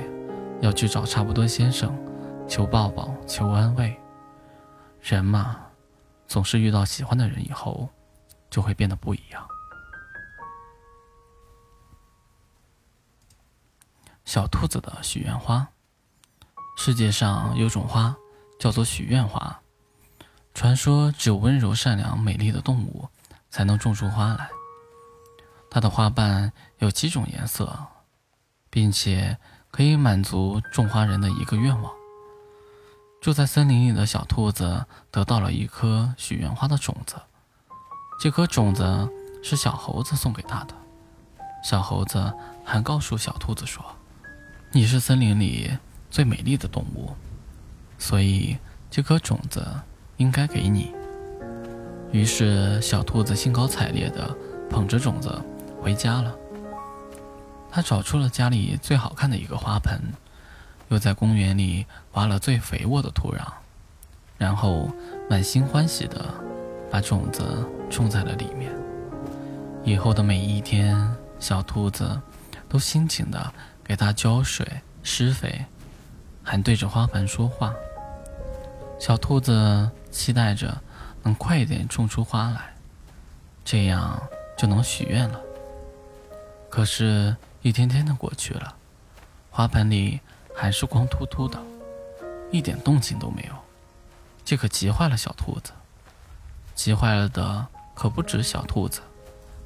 [0.60, 1.92] 要去找差不多先生
[2.48, 3.94] 求抱抱求安慰。
[5.00, 5.56] 人嘛，
[6.26, 7.88] 总是遇到喜欢的人以后。
[8.52, 9.42] 就会变得不一样。
[14.24, 15.68] 小兔子的许愿花。
[16.76, 18.16] 世界上有种花
[18.58, 19.60] 叫做许愿花，
[20.54, 23.08] 传说只有温柔、善良、美丽的动物
[23.50, 24.48] 才能种出花来。
[25.70, 27.86] 它的花瓣有七种颜色，
[28.70, 29.38] 并且
[29.70, 31.92] 可以满足种花人的一个愿望。
[33.20, 37.16] 住在森林里的小兔子得到了一颗许愿花的种子。
[38.18, 39.08] 这颗种子
[39.42, 40.74] 是小猴子送给他的。
[41.62, 42.32] 小猴子
[42.64, 43.84] 还告诉小兔子说
[44.74, 45.70] ：“你是森林里
[46.10, 47.10] 最美丽的动物，
[47.98, 48.56] 所以
[48.90, 49.62] 这颗种子
[50.16, 50.94] 应该给你。”
[52.10, 54.34] 于是，小兔子兴高采烈地
[54.70, 55.38] 捧着种子
[55.80, 56.34] 回家了。
[57.70, 60.00] 他找出了家里最好看的一个花盆，
[60.88, 63.40] 又在公园里挖了最肥沃的土壤，
[64.38, 64.90] 然后
[65.28, 66.34] 满心欢喜地
[66.90, 67.42] 把种子。
[67.90, 68.72] 种在了里面。
[69.84, 72.18] 以后的每一天，小兔子
[72.70, 73.52] 都辛勤的
[73.84, 74.66] 给它浇水、
[75.02, 75.64] 施肥，
[76.42, 77.74] 还对着花盆说话。
[78.98, 80.80] 小兔子期待着
[81.22, 82.74] 能快一点种出花来，
[83.64, 84.22] 这样
[84.56, 85.40] 就能许愿了。
[86.70, 88.74] 可是，一天天的过去了，
[89.50, 90.20] 花盆里
[90.54, 91.60] 还是光秃秃的，
[92.50, 93.54] 一点动静都没有。
[94.44, 95.72] 这可急坏了小兔子，
[96.74, 97.66] 急坏了的。
[97.94, 99.02] 可不止小兔子，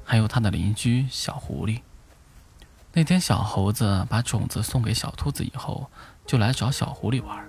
[0.04, 1.80] 还有它的邻居小狐狸。
[2.98, 5.90] 那天，小猴子把种子送给小兔子以后，
[6.24, 7.46] 就来找小狐狸玩，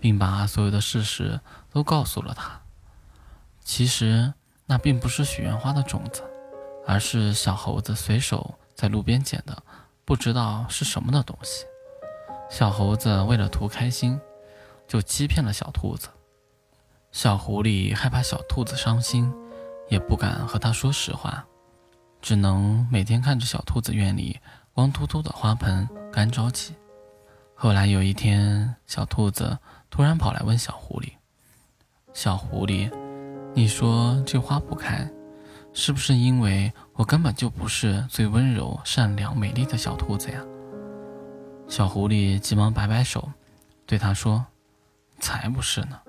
[0.00, 1.38] 并把所有的事实
[1.70, 2.60] 都告诉了他。
[3.62, 4.34] 其实，
[4.66, 6.24] 那并不是许愿花的种子，
[6.84, 9.62] 而是小猴子随手在路边捡的，
[10.04, 11.64] 不知道是什么的东西。
[12.50, 14.20] 小猴子为了图开心，
[14.88, 16.08] 就欺骗了小兔子。
[17.12, 19.32] 小狐狸害怕小兔子伤心。
[19.88, 21.44] 也不敢和他说实话，
[22.22, 24.40] 只能每天看着小兔子院里
[24.74, 26.74] 光秃秃的花盆干着急。
[27.54, 29.58] 后来有一天，小兔子
[29.90, 31.12] 突然跑来问小狐狸
[32.14, 32.90] ：“小狐狸，
[33.54, 35.08] 你说这花不开，
[35.74, 40.42] 是不是因为我根本就不是最温柔、善良、美丽的小兔子呀？”
[41.68, 43.30] 小狐狸急忙摆摆手，
[43.86, 44.44] 对他说
[45.20, 46.00] ：“才不是呢。”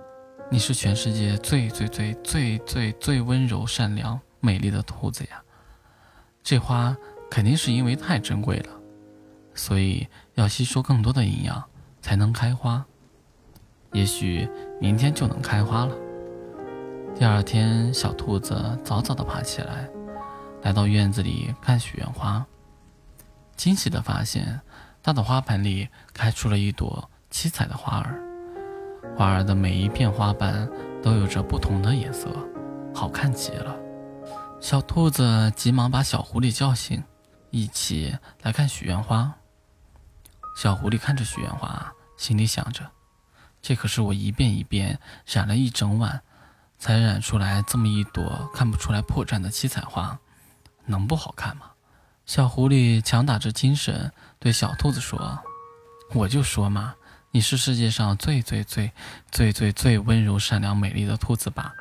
[0.50, 5.42] 你是全世界最最最最最最温柔、善良、美丽的兔子呀！
[6.44, 6.96] 这花
[7.34, 8.70] 肯定是因为太珍贵了，
[9.56, 11.64] 所以要吸收更多的营养
[12.00, 12.86] 才能开花。
[13.92, 14.48] 也许
[14.80, 15.96] 明天就能开花了。
[17.16, 19.90] 第二天，小兔子早早地爬起来，
[20.62, 22.46] 来到院子里看许愿花，
[23.56, 24.62] 惊喜地发现，
[25.02, 28.22] 它的花盆里开出了一朵七彩的花儿。
[29.18, 30.70] 花儿的每一片花瓣
[31.02, 32.30] 都有着不同的颜色，
[32.94, 33.76] 好看极了。
[34.60, 37.04] 小兔子急忙把小狐狸叫醒，
[37.54, 39.32] 一起来看许愿花。
[40.58, 42.90] 小狐狸看着许愿花，心里想着：
[43.62, 46.24] 这可是我一遍一遍染了一整晚，
[46.80, 50.18] 才染出来这么一朵看不出来破绽的七彩花，
[50.86, 51.70] 能不好看吗？
[52.26, 55.40] 小狐狸强打着精神对小兔子说
[56.16, 56.96] ：“我就说嘛，
[57.30, 58.92] 你是世界上最最最
[59.30, 61.72] 最最最温柔、善良、美丽的兔子吧？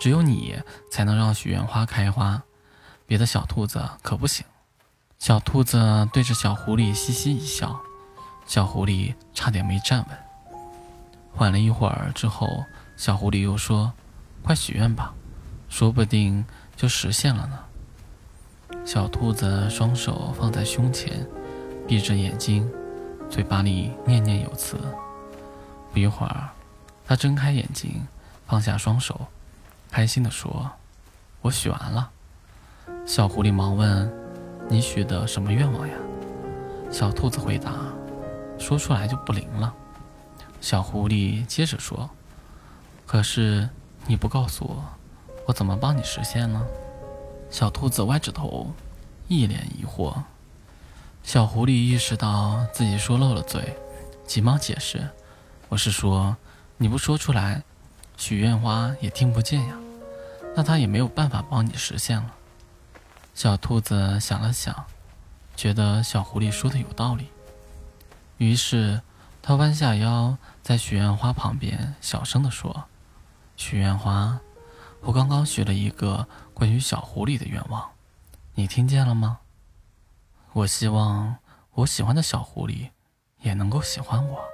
[0.00, 0.58] 只有你
[0.90, 2.42] 才能让许愿花开花，
[3.04, 4.42] 别的小兔子可不行。”
[5.20, 7.78] 小兔子对着小狐狸嘻嘻一笑，
[8.46, 10.18] 小狐狸差点没站稳。
[11.34, 12.64] 缓了一会儿之后，
[12.96, 13.92] 小狐狸又说
[14.42, 15.12] ：“快许愿吧，
[15.68, 16.42] 说不定
[16.74, 17.58] 就实现了呢。”
[18.86, 21.26] 小兔子双手放在胸前，
[21.86, 22.66] 闭着眼睛，
[23.28, 24.78] 嘴巴里念念有词。
[25.92, 26.48] 不一会儿，
[27.04, 28.06] 它睁开眼睛，
[28.46, 29.26] 放下双手，
[29.90, 30.70] 开心地说
[31.42, 32.10] ：“我许完了。”
[33.04, 34.10] 小狐狸忙问
[34.70, 35.94] ：“你许的什么愿望呀？”
[36.90, 37.72] 小兔子回答
[38.58, 39.74] ：“说出来就不灵了。”
[40.60, 42.08] 小狐狸接着说
[43.06, 43.68] ：“可是
[44.06, 44.84] 你不告诉我，
[45.46, 46.64] 我怎么帮你实现呢？”
[47.50, 48.72] 小兔子歪着头，
[49.26, 50.14] 一脸疑惑。
[51.22, 53.76] 小狐狸意识到自己说漏了嘴，
[54.24, 55.08] 急忙解释
[55.68, 56.36] ：“我是说，
[56.76, 57.62] 你不说出来，
[58.16, 59.76] 许愿花也听不见呀，
[60.54, 62.34] 那它也没有办法帮你实现了。”
[63.34, 64.84] 小兔子想了想，
[65.56, 67.28] 觉得小狐狸说的有道理，
[68.36, 69.00] 于是
[69.40, 72.84] 它弯下腰，在许愿花旁边小声地说
[73.56, 74.40] ：“许愿花。”
[75.02, 77.90] 我刚刚许了一个关于小狐狸的愿望，
[78.54, 79.38] 你听见了吗？
[80.52, 81.36] 我希望
[81.72, 82.90] 我喜欢的小狐狸
[83.40, 84.44] 也能够喜欢我。